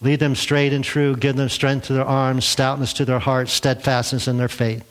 Lead 0.00 0.20
them 0.20 0.34
straight 0.34 0.72
and 0.72 0.84
true, 0.84 1.16
give 1.16 1.36
them 1.36 1.48
strength 1.48 1.86
to 1.86 1.92
their 1.92 2.04
arms, 2.04 2.44
stoutness 2.44 2.92
to 2.94 3.04
their 3.04 3.18
hearts, 3.18 3.52
steadfastness 3.52 4.28
in 4.28 4.36
their 4.36 4.48
faith. 4.48 4.84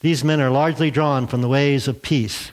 These 0.00 0.24
men 0.24 0.40
are 0.40 0.50
largely 0.50 0.90
drawn 0.90 1.26
from 1.26 1.42
the 1.42 1.48
ways 1.48 1.88
of 1.88 2.02
peace. 2.02 2.52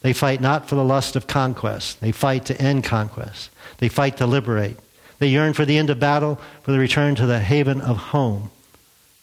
They 0.00 0.12
fight 0.12 0.40
not 0.40 0.68
for 0.68 0.74
the 0.74 0.84
lust 0.84 1.16
of 1.16 1.26
conquest, 1.26 2.00
they 2.00 2.12
fight 2.12 2.46
to 2.46 2.60
end 2.60 2.84
conquest, 2.84 3.50
they 3.78 3.88
fight 3.88 4.16
to 4.18 4.26
liberate. 4.26 4.76
They 5.18 5.28
yearn 5.28 5.52
for 5.52 5.64
the 5.64 5.78
end 5.78 5.90
of 5.90 5.98
battle, 5.98 6.40
for 6.62 6.72
the 6.72 6.78
return 6.78 7.14
to 7.16 7.26
the 7.26 7.40
haven 7.40 7.80
of 7.80 7.96
home. 7.96 8.50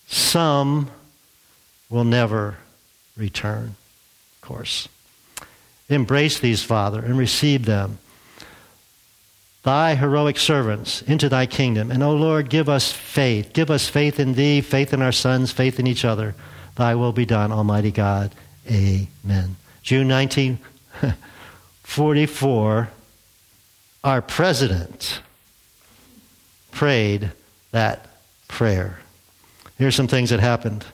Some 0.07 0.89
will 1.89 2.03
never 2.03 2.57
return, 3.15 3.75
of 4.35 4.41
course. 4.41 4.89
Embrace 5.89 6.39
these, 6.39 6.63
Father, 6.63 6.99
and 6.99 7.17
receive 7.17 7.65
them, 7.65 7.99
thy 9.63 9.95
heroic 9.95 10.37
servants, 10.37 11.01
into 11.03 11.29
thy 11.29 11.45
kingdom. 11.45 11.91
And, 11.91 12.03
O 12.03 12.13
Lord, 12.13 12.49
give 12.49 12.67
us 12.67 12.91
faith. 12.91 13.53
Give 13.53 13.71
us 13.71 13.87
faith 13.87 14.19
in 14.19 14.33
thee, 14.33 14.61
faith 14.61 14.93
in 14.93 15.01
our 15.01 15.11
sons, 15.11 15.51
faith 15.51 15.79
in 15.79 15.87
each 15.87 16.03
other. 16.03 16.35
Thy 16.75 16.95
will 16.95 17.13
be 17.13 17.25
done, 17.25 17.51
Almighty 17.51 17.91
God. 17.91 18.31
Amen. 18.69 19.55
June 19.81 20.07
1944, 20.07 22.89
our 24.03 24.21
president 24.21 25.21
prayed 26.75 27.31
that 27.71 28.05
prayer. 28.47 28.99
Here's 29.77 29.95
some 29.95 30.07
things 30.07 30.29
that 30.29 30.39
happened. 30.39 30.85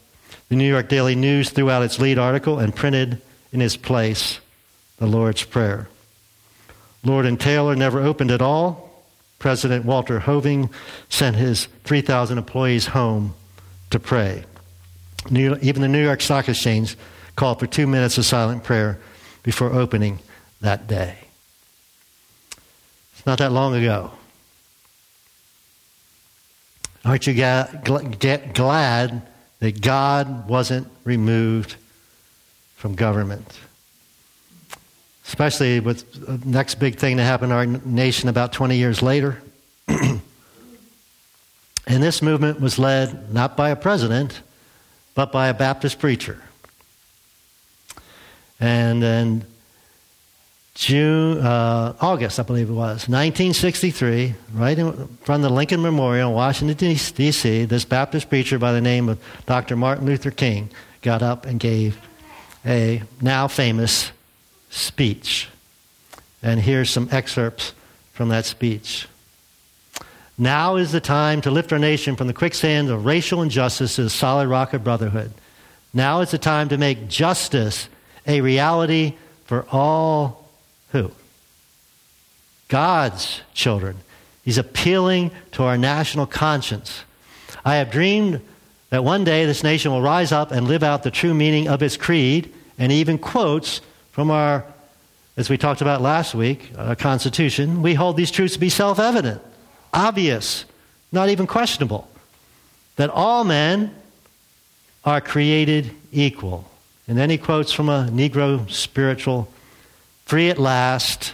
The 0.47 0.55
New 0.55 0.67
York 0.67 0.87
Daily 0.87 1.15
News 1.15 1.49
threw 1.49 1.69
out 1.69 1.83
its 1.83 1.99
lead 1.99 2.17
article 2.17 2.59
and 2.59 2.75
printed 2.75 3.21
in 3.51 3.61
its 3.61 3.75
place 3.75 4.39
the 4.97 5.07
Lord's 5.07 5.43
Prayer. 5.43 5.89
Lord 7.03 7.25
and 7.25 7.39
Taylor 7.39 7.75
never 7.75 7.99
opened 7.99 8.31
at 8.31 8.41
all. 8.41 9.03
President 9.39 9.83
Walter 9.83 10.19
Hoving 10.19 10.69
sent 11.09 11.35
his 11.35 11.67
3,000 11.83 12.37
employees 12.37 12.87
home 12.87 13.33
to 13.89 13.99
pray. 13.99 14.45
New, 15.29 15.57
even 15.61 15.81
the 15.81 15.87
New 15.87 16.03
York 16.03 16.21
Stock 16.21 16.47
Exchange 16.47 16.95
called 17.35 17.59
for 17.59 17.65
two 17.65 17.87
minutes 17.87 18.17
of 18.19 18.25
silent 18.25 18.63
prayer 18.63 18.99
before 19.41 19.73
opening 19.73 20.19
that 20.61 20.87
day. 20.87 21.17
It's 23.13 23.25
not 23.25 23.39
that 23.39 23.51
long 23.51 23.73
ago. 23.75 24.11
Aren't 27.03 27.25
you 27.25 27.33
glad 27.33 29.21
that 29.59 29.81
God 29.81 30.47
wasn't 30.47 30.87
removed 31.03 31.75
from 32.75 32.95
government? 32.95 33.59
Especially 35.25 35.79
with 35.79 36.11
the 36.13 36.47
next 36.47 36.75
big 36.75 36.97
thing 36.97 37.17
to 37.17 37.23
happen 37.23 37.49
in 37.51 37.55
our 37.55 37.65
nation 37.65 38.29
about 38.29 38.53
20 38.53 38.77
years 38.77 39.01
later. 39.01 39.41
and 39.87 40.21
this 41.85 42.21
movement 42.21 42.59
was 42.59 42.77
led 42.77 43.33
not 43.33 43.57
by 43.57 43.69
a 43.71 43.75
president, 43.75 44.41
but 45.15 45.31
by 45.31 45.47
a 45.47 45.53
Baptist 45.53 45.99
preacher. 45.99 46.39
And 48.59 49.01
then 49.01 49.45
June, 50.73 51.39
uh, 51.39 51.95
August, 51.99 52.39
I 52.39 52.43
believe 52.43 52.69
it 52.69 52.73
was, 52.73 53.07
1963, 53.09 54.35
right 54.53 54.79
in 54.79 55.07
front 55.17 55.43
of 55.43 55.49
the 55.49 55.55
Lincoln 55.55 55.81
Memorial 55.81 56.29
in 56.29 56.35
Washington, 56.35 56.77
D.C., 56.77 57.65
this 57.65 57.83
Baptist 57.85 58.29
preacher 58.29 58.57
by 58.57 58.71
the 58.71 58.81
name 58.81 59.09
of 59.09 59.19
Dr. 59.45 59.75
Martin 59.75 60.05
Luther 60.05 60.31
King 60.31 60.69
got 61.01 61.21
up 61.21 61.45
and 61.45 61.59
gave 61.59 61.97
a 62.65 63.03
now 63.19 63.47
famous 63.47 64.11
speech. 64.69 65.49
And 66.41 66.59
here's 66.59 66.89
some 66.89 67.09
excerpts 67.11 67.73
from 68.13 68.29
that 68.29 68.45
speech. 68.45 69.07
Now 70.37 70.77
is 70.77 70.91
the 70.91 71.01
time 71.01 71.41
to 71.41 71.51
lift 71.51 71.73
our 71.73 71.79
nation 71.79 72.15
from 72.15 72.27
the 72.27 72.33
quicksand 72.33 72.89
of 72.89 73.05
racial 73.05 73.41
injustice 73.41 73.95
to 73.95 74.03
the 74.03 74.09
solid 74.09 74.47
rock 74.47 74.73
of 74.73 74.83
brotherhood. 74.83 75.31
Now 75.93 76.21
is 76.21 76.31
the 76.31 76.37
time 76.37 76.69
to 76.69 76.77
make 76.77 77.09
justice 77.09 77.89
a 78.25 78.39
reality 78.41 79.13
for 79.45 79.65
all 79.71 80.40
who? 80.91 81.11
God's 82.67 83.41
children. 83.53 83.97
He's 84.43 84.57
appealing 84.57 85.31
to 85.53 85.63
our 85.63 85.77
national 85.77 86.25
conscience. 86.25 87.03
I 87.63 87.75
have 87.75 87.91
dreamed 87.91 88.41
that 88.89 89.03
one 89.03 89.23
day 89.23 89.45
this 89.45 89.63
nation 89.63 89.91
will 89.91 90.01
rise 90.01 90.31
up 90.31 90.51
and 90.51 90.67
live 90.67 90.83
out 90.83 91.03
the 91.03 91.11
true 91.11 91.33
meaning 91.33 91.67
of 91.67 91.81
its 91.81 91.97
creed, 91.97 92.53
and 92.77 92.91
even 92.91 93.17
quotes 93.17 93.81
from 94.11 94.31
our, 94.31 94.65
as 95.37 95.49
we 95.49 95.57
talked 95.57 95.81
about 95.81 96.01
last 96.01 96.33
week, 96.33 96.71
our 96.77 96.95
Constitution. 96.95 97.81
We 97.81 97.93
hold 97.93 98.17
these 98.17 98.31
truths 98.31 98.55
to 98.55 98.59
be 98.59 98.69
self 98.69 98.99
evident, 98.99 99.41
obvious, 99.93 100.65
not 101.11 101.29
even 101.29 101.47
questionable. 101.47 102.09
That 102.97 103.09
all 103.09 103.43
men 103.43 103.95
are 105.05 105.21
created 105.21 105.91
equal. 106.11 106.69
And 107.07 107.17
then 107.17 107.29
he 107.29 107.37
quotes 107.37 107.71
from 107.71 107.89
a 107.89 108.07
Negro 108.11 108.69
spiritual 108.69 109.51
Free 110.25 110.49
at 110.49 110.57
last, 110.57 111.33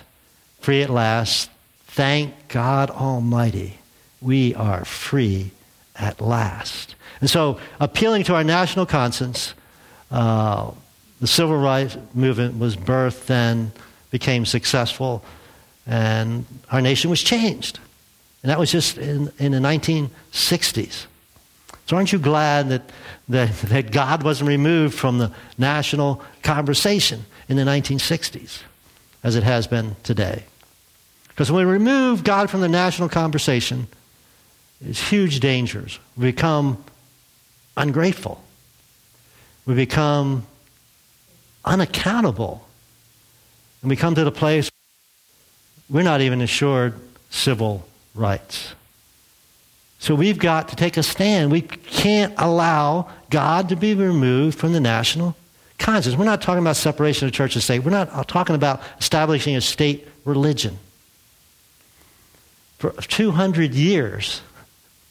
free 0.59 0.81
at 0.81 0.89
last. 0.89 1.49
Thank 1.87 2.33
God 2.47 2.89
Almighty. 2.89 3.79
We 4.21 4.55
are 4.55 4.85
free 4.85 5.51
at 5.95 6.21
last. 6.21 6.95
And 7.21 7.29
so, 7.29 7.59
appealing 7.79 8.23
to 8.25 8.35
our 8.35 8.43
national 8.43 8.85
conscience, 8.85 9.53
uh, 10.11 10.71
the 11.19 11.27
civil 11.27 11.57
rights 11.57 11.97
movement 12.13 12.59
was 12.59 12.75
birthed 12.75 13.29
and 13.29 13.71
became 14.11 14.45
successful, 14.45 15.23
and 15.85 16.45
our 16.71 16.81
nation 16.81 17.09
was 17.09 17.21
changed. 17.21 17.79
And 18.43 18.51
that 18.51 18.59
was 18.59 18.71
just 18.71 18.97
in, 18.97 19.31
in 19.39 19.51
the 19.51 19.59
1960s. 19.59 21.05
So 21.87 21.95
aren't 21.95 22.11
you 22.11 22.19
glad 22.19 22.69
that, 22.69 22.91
that, 23.29 23.51
that 23.63 23.91
God 23.91 24.23
wasn't 24.23 24.49
removed 24.49 24.93
from 24.93 25.17
the 25.17 25.31
national 25.57 26.21
conversation 26.43 27.25
in 27.47 27.57
the 27.57 27.63
1960s 27.63 28.61
as 29.23 29.35
it 29.35 29.43
has 29.43 29.67
been 29.67 29.95
today? 30.03 30.43
Because 31.29 31.51
when 31.51 31.65
we 31.65 31.71
remove 31.71 32.23
God 32.23 32.49
from 32.49 32.61
the 32.61 32.69
national 32.69 33.09
conversation, 33.09 33.87
it's 34.83 35.09
huge 35.09 35.39
dangers. 35.39 35.99
We 36.17 36.31
become 36.31 36.83
ungrateful. 37.75 38.43
We 39.65 39.75
become 39.75 40.45
unaccountable. 41.63 42.67
And 43.81 43.89
we 43.89 43.95
come 43.95 44.15
to 44.15 44.23
the 44.23 44.31
place 44.31 44.71
we're 45.89 46.03
not 46.03 46.19
even 46.19 46.41
assured 46.41 46.95
civil 47.29 47.87
rights. 48.13 48.73
So 49.99 50.15
we've 50.15 50.37
got 50.37 50.67
to 50.69 50.75
take 50.75 50.97
a 50.97 51.03
stand. 51.03 51.49
We 51.49 51.61
can't 51.61 52.33
allow 52.37 53.09
God 53.29 53.69
to 53.69 53.77
be 53.77 53.93
removed 53.95 54.59
from 54.59 54.73
the 54.73 54.81
national 54.81 55.36
conscience. 55.77 56.15
We're 56.15 56.25
not 56.25 56.41
talking 56.41 56.61
about 56.61 56.75
separation 56.75 57.27
of 57.27 57.33
church 57.33 57.55
and 57.55 57.63
state. 57.63 57.79
We're 57.79 57.91
not 57.91 58.09
uh, 58.11 58.23
talking 58.23 58.55
about 58.55 58.81
establishing 58.99 59.55
a 59.55 59.61
state 59.61 60.07
religion. 60.25 60.79
For 62.77 62.91
200 62.91 63.73
years, 63.73 64.41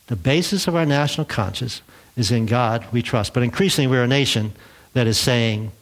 the 0.06 0.16
basis 0.16 0.68
of 0.68 0.76
our 0.76 0.86
national 0.86 1.24
conscience 1.24 1.82
is 2.16 2.30
in 2.30 2.46
God 2.46 2.86
we 2.92 3.02
trust. 3.02 3.34
But 3.34 3.42
increasingly, 3.42 3.90
we're 3.90 4.04
a 4.04 4.08
nation 4.08 4.52
that 4.92 5.06
is 5.06 5.18
saying, 5.18 5.72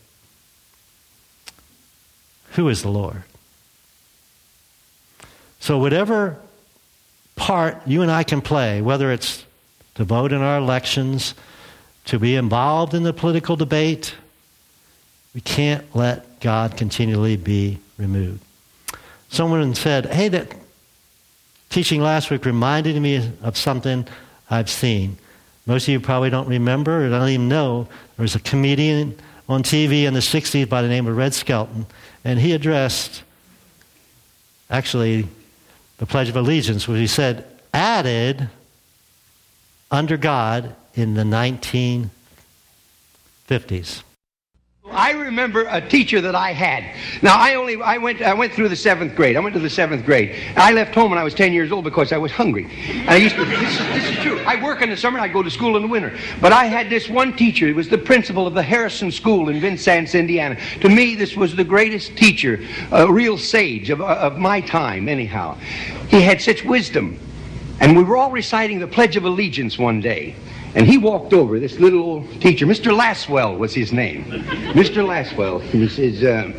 Who 2.53 2.68
is 2.68 2.83
the 2.83 2.88
Lord? 2.88 3.23
So, 5.61 5.79
whatever 5.79 6.38
part 7.37 7.81
you 7.87 8.03
and 8.03 8.11
I 8.11 8.23
can 8.23 8.40
play, 8.40 8.81
whether 8.81 9.12
it's 9.12 9.44
to 9.94 10.05
vote 10.05 10.33
in 10.33 10.40
our 10.40 10.59
elections, 10.59 11.35
to 12.07 12.18
be 12.18 12.37
involved 12.37 12.94
in 12.94 13.03
the 13.03 13.12
political 13.12 13.57
debate, 13.57 14.14
we 15.35 15.40
can't 15.40 15.85
let 15.94 16.40
God 16.40 16.77
continually 16.77 17.37
be 17.37 17.79
removed. 17.99 18.42
Someone 19.29 19.75
said, 19.75 20.07
Hey, 20.07 20.29
that 20.29 20.55
teaching 21.70 22.01
last 22.01 22.31
week 22.31 22.47
reminded 22.47 23.01
me 23.03 23.33
of 23.42 23.57
something 23.57 24.07
I've 24.49 24.70
seen. 24.70 25.18
Most 25.66 25.85
of 25.85 25.88
you 25.88 26.01
probably 26.01 26.31
don't 26.31 26.49
remember 26.49 27.05
or 27.05 27.11
don't 27.11 27.29
even 27.29 27.49
know. 27.49 27.88
There 28.16 28.23
was 28.23 28.37
a 28.37 28.40
comedian 28.40 29.18
on 29.49 29.62
TV 29.62 30.05
in 30.05 30.14
the 30.14 30.20
60s 30.20 30.68
by 30.68 30.83
the 30.83 30.88
name 30.88 31.07
of 31.07 31.16
Red 31.16 31.35
Skelton, 31.35 31.87
and 32.25 32.38
he 32.38 32.53
addressed 32.53 33.23
actually 34.70 35.27
the 35.99 36.07
Pledge 36.07 36.29
of 36.29 36.37
Allegiance, 36.37 36.87
which 36.87 36.99
he 36.99 37.07
said 37.07 37.44
added 37.73 38.49
under 39.90 40.16
God 40.16 40.75
in 40.94 41.14
the 41.14 41.23
1950s. 41.23 44.03
I 44.90 45.12
remember 45.12 45.66
a 45.70 45.81
teacher 45.81 46.20
that 46.20 46.35
I 46.35 46.53
had. 46.53 46.85
Now 47.23 47.38
I 47.38 47.55
only 47.55 47.81
I 47.81 47.97
went 47.97 48.20
I 48.20 48.35
went 48.35 48.53
through 48.53 48.68
the 48.68 48.77
seventh 48.77 49.16
grade. 49.16 49.35
I 49.35 49.40
went 49.40 49.55
to 49.55 49.61
the 49.61 49.70
seventh 49.70 50.05
grade. 50.05 50.37
I 50.57 50.73
left 50.73 50.94
home 50.94 51.11
when 51.11 51.18
I 51.18 51.25
was 51.25 51.33
ten 51.33 51.55
years 51.55 51.73
old 51.73 51.85
because 51.85 52.12
I 52.12 52.18
was 52.18 52.31
hungry. 52.31 52.70
And 52.88 53.11
I 53.11 53.16
used 53.16 53.35
to 53.37 53.44
this 53.47 53.73
is, 53.73 53.79
this 53.79 54.11
is 54.11 54.16
true. 54.18 54.38
I 54.40 54.62
work 54.62 54.83
in 54.83 54.90
the 54.90 54.97
summer. 54.97 55.18
I 55.18 55.29
go 55.29 55.42
to 55.42 55.51
school 55.51 55.77
in 55.77 55.83
the 55.83 55.88
winter. 55.88 56.16
But 56.40 56.53
I 56.53 56.66
had 56.66 56.90
this 56.90 57.09
one 57.09 57.35
teacher. 57.35 57.66
He 57.66 57.73
was 57.73 57.88
the 57.88 57.99
principal 57.99 58.47
of 58.47 58.53
the 58.53 58.62
Harrison 58.62 59.11
School 59.11 59.49
in 59.49 59.59
Vincennes, 59.59 60.14
Indiana. 60.14 60.59
To 60.83 60.88
me, 60.90 61.14
this 61.14 61.35
was 61.35 61.57
the 61.57 61.64
greatest 61.64 62.16
teacher, 62.16 62.61
a 62.92 63.11
real 63.11 63.38
sage 63.38 63.88
of 63.88 64.03
of 64.03 64.38
my 64.38 64.61
time. 64.61 65.09
Anyhow, 65.09 65.57
he 66.09 66.20
had 66.20 66.42
such 66.42 66.62
wisdom. 66.62 67.18
And 67.81 67.97
we 67.97 68.05
were 68.05 68.16
all 68.16 68.31
reciting 68.31 68.79
the 68.79 68.87
Pledge 68.87 69.16
of 69.16 69.25
Allegiance 69.25 69.79
one 69.79 70.01
day. 70.01 70.37
And 70.74 70.88
he 70.88 70.98
walked 70.98 71.32
over, 71.32 71.60
this 71.60 71.78
little 71.78 72.00
old 72.00 72.40
teacher, 72.40 72.66
Mr. 72.66 72.96
Laswell 72.96 73.56
was 73.56 73.72
his 73.72 73.92
name. 73.92 74.24
Mr. 74.74 75.06
Laswell. 75.06 75.62
He 75.62 75.88
says, 75.88 76.24
uh, 76.24 76.48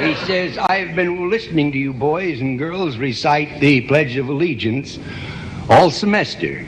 he 0.00 0.14
says, 0.26 0.56
I've 0.58 0.94
been 0.94 1.28
listening 1.28 1.72
to 1.72 1.78
you 1.78 1.92
boys 1.92 2.40
and 2.40 2.56
girls 2.56 2.98
recite 2.98 3.60
the 3.60 3.80
Pledge 3.82 4.16
of 4.16 4.28
Allegiance 4.28 5.00
all 5.68 5.90
semester. 5.90 6.64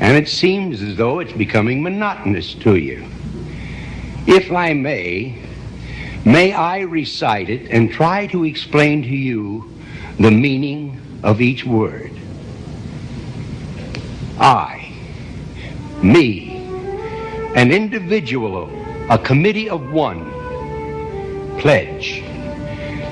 And 0.00 0.16
it 0.16 0.28
seems 0.28 0.82
as 0.82 0.96
though 0.96 1.20
it's 1.20 1.32
becoming 1.32 1.82
monotonous 1.82 2.54
to 2.56 2.76
you. 2.76 3.06
If 4.26 4.52
I 4.52 4.74
may, 4.74 5.38
may 6.26 6.52
I 6.52 6.80
recite 6.80 7.48
it 7.48 7.70
and 7.70 7.90
try 7.90 8.26
to 8.26 8.44
explain 8.44 9.02
to 9.02 9.08
you 9.08 9.72
the 10.18 10.30
meaning 10.30 11.00
of 11.22 11.40
each 11.40 11.64
word. 11.64 12.11
I, 14.42 14.90
me, 16.02 16.56
an 17.54 17.70
individual, 17.70 18.68
a 19.08 19.16
committee 19.16 19.70
of 19.70 19.92
one, 19.92 20.32
pledge, 21.60 22.24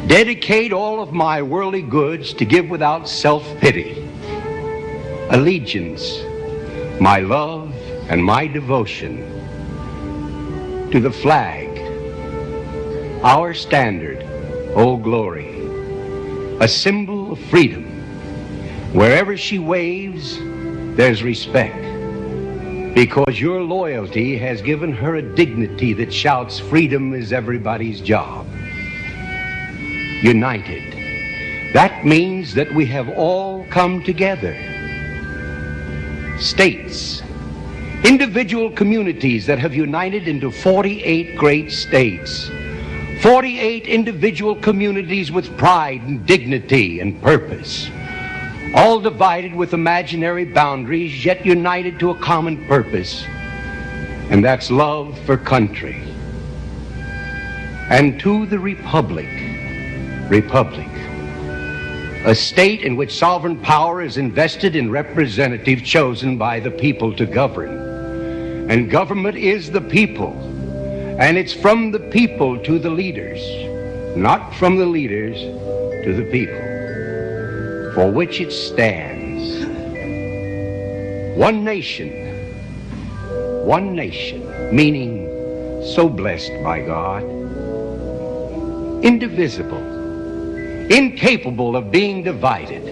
dedicate 0.09 0.73
all 0.73 1.01
of 1.01 1.12
my 1.12 1.40
worldly 1.40 1.83
goods 1.83 2.35
to 2.35 2.45
give 2.45 2.69
without 2.69 3.09
self 3.09 3.45
pity, 3.61 4.05
allegiance, 5.31 6.19
my 7.01 7.21
love, 7.21 7.73
and 8.09 8.25
my 8.25 8.49
devotion 8.49 9.19
to 10.90 10.99
the 10.99 11.12
flag, 11.12 11.69
our 13.23 13.55
standard, 13.55 14.25
O 14.75 14.97
glory, 14.97 15.55
a 16.59 16.66
symbol 16.66 17.31
of 17.31 17.38
freedom. 17.38 17.85
Wherever 18.93 19.37
she 19.37 19.61
waves, 19.61 20.40
there's 21.01 21.23
respect. 21.23 21.83
Because 22.95 23.41
your 23.41 23.63
loyalty 23.63 24.37
has 24.37 24.61
given 24.61 24.93
her 24.93 25.15
a 25.17 25.23
dignity 25.23 25.95
that 25.95 26.13
shouts 26.13 26.59
freedom 26.59 27.15
is 27.15 27.33
everybody's 27.33 28.03
job. 28.03 28.47
united. 30.23 31.73
That 31.73 32.05
means 32.05 32.53
that 32.53 32.71
we 32.75 32.85
have 32.85 33.09
all 33.09 33.65
come 33.71 34.05
together. 34.05 34.55
States, 36.39 37.23
individual 38.05 38.71
communities 38.71 39.47
that 39.47 39.59
have 39.59 39.75
united 39.75 40.29
into 40.29 40.51
48 40.51 41.35
great 41.39 41.73
states. 41.73 42.51
48 43.23 43.87
individual 43.87 44.55
communities 44.55 45.33
with 45.33 45.57
pride 45.57 46.03
and 46.03 46.27
dignity 46.27 47.01
and 47.01 47.23
purpose. 47.23 47.89
All 48.74 49.00
divided 49.00 49.54
with 49.54 49.74
imaginary 49.74 50.44
boundaries, 50.44 51.24
yet 51.24 51.44
united 51.44 51.98
to 52.00 52.11
a 52.11 52.18
common 52.18 52.64
purpose. 52.66 53.24
And 54.30 54.44
that's 54.44 54.70
love 54.70 55.18
for 55.20 55.37
country. 55.37 56.00
And 57.90 58.20
to 58.20 58.46
the 58.46 58.61
Republic, 58.61 59.28
Republic, 60.30 60.87
a 62.24 62.35
state 62.35 62.83
in 62.83 62.94
which 62.94 63.18
sovereign 63.18 63.59
power 63.59 64.02
is 64.02 64.18
invested 64.18 64.76
in 64.76 64.90
representatives 64.90 65.83
chosen 65.83 66.38
by 66.38 66.61
the 66.61 66.70
people 66.70 67.12
to 67.16 67.26
govern. 67.26 68.70
And 68.70 68.88
government 68.88 69.37
is 69.37 69.70
the 69.70 69.80
people. 69.80 70.33
And 71.18 71.37
it's 71.37 71.52
from 71.52 71.90
the 71.90 71.98
people 71.98 72.62
to 72.62 72.78
the 72.78 72.90
leaders, 72.90 73.40
not 74.16 74.54
from 74.54 74.76
the 74.76 74.87
leaders 74.87 75.37
to 76.04 76.14
the 76.14 76.30
people, 76.30 76.61
for 78.01 78.11
which 78.11 78.41
it 78.41 78.51
stands. 78.51 79.63
One 81.37 81.63
nation, 81.63 82.09
one 83.67 83.95
nation, 83.95 84.41
meaning 84.75 85.29
so 85.85 86.09
blessed 86.09 86.51
by 86.65 86.81
God, 86.81 87.23
indivisible, 89.05 89.85
incapable 90.91 91.77
of 91.77 91.91
being 91.91 92.23
divided, 92.23 92.85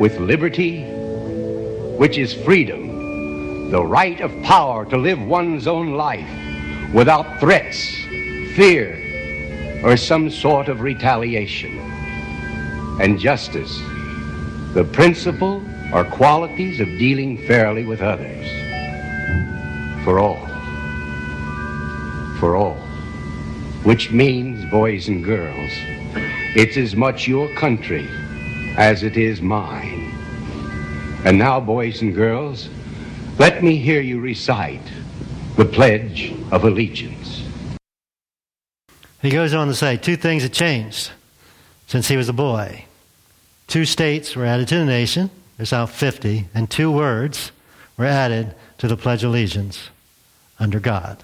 with 0.00 0.16
liberty, 0.20 0.84
which 1.96 2.18
is 2.18 2.32
freedom, 2.32 3.72
the 3.72 3.84
right 3.84 4.20
of 4.20 4.30
power 4.44 4.84
to 4.84 4.96
live 4.96 5.20
one's 5.20 5.66
own 5.66 5.94
life 5.94 6.30
without 6.94 7.40
threats, 7.40 7.96
fear, 8.54 8.94
or 9.82 9.96
some 9.96 10.30
sort 10.30 10.68
of 10.68 10.82
retaliation. 10.82 11.76
And 13.00 13.18
justice, 13.18 13.80
the 14.74 14.84
principle 14.92 15.62
or 15.92 16.04
qualities 16.04 16.80
of 16.80 16.86
dealing 16.86 17.38
fairly 17.46 17.84
with 17.84 18.02
others. 18.02 18.46
For 20.04 20.18
all. 20.18 20.46
For 22.38 22.56
all. 22.56 22.76
Which 23.84 24.10
means, 24.10 24.68
boys 24.70 25.08
and 25.08 25.24
girls, 25.24 25.70
it's 26.54 26.76
as 26.76 26.96
much 26.96 27.28
your 27.28 27.48
country 27.54 28.08
as 28.76 29.02
it 29.02 29.16
is 29.16 29.40
mine. 29.40 30.12
And 31.24 31.38
now, 31.38 31.60
boys 31.60 32.02
and 32.02 32.14
girls, 32.14 32.68
let 33.38 33.62
me 33.62 33.76
hear 33.76 34.00
you 34.00 34.20
recite 34.20 34.82
the 35.56 35.64
Pledge 35.64 36.34
of 36.50 36.64
Allegiance. 36.64 37.42
He 39.22 39.30
goes 39.30 39.54
on 39.54 39.68
to 39.68 39.74
say 39.74 39.96
two 39.96 40.16
things 40.16 40.42
have 40.42 40.52
changed 40.52 41.10
since 41.86 42.08
he 42.08 42.16
was 42.16 42.28
a 42.28 42.32
boy. 42.32 42.84
Two 43.68 43.84
states 43.84 44.34
were 44.34 44.46
added 44.46 44.66
to 44.68 44.78
the 44.78 44.84
nation, 44.84 45.30
there's 45.56 45.72
now 45.72 45.86
50, 45.86 46.46
and 46.54 46.70
two 46.70 46.90
words 46.90 47.52
were 47.96 48.06
added 48.06 48.54
to 48.78 48.88
the 48.88 48.96
Pledge 48.96 49.22
of 49.22 49.30
Allegiance 49.30 49.90
under 50.58 50.80
God. 50.80 51.22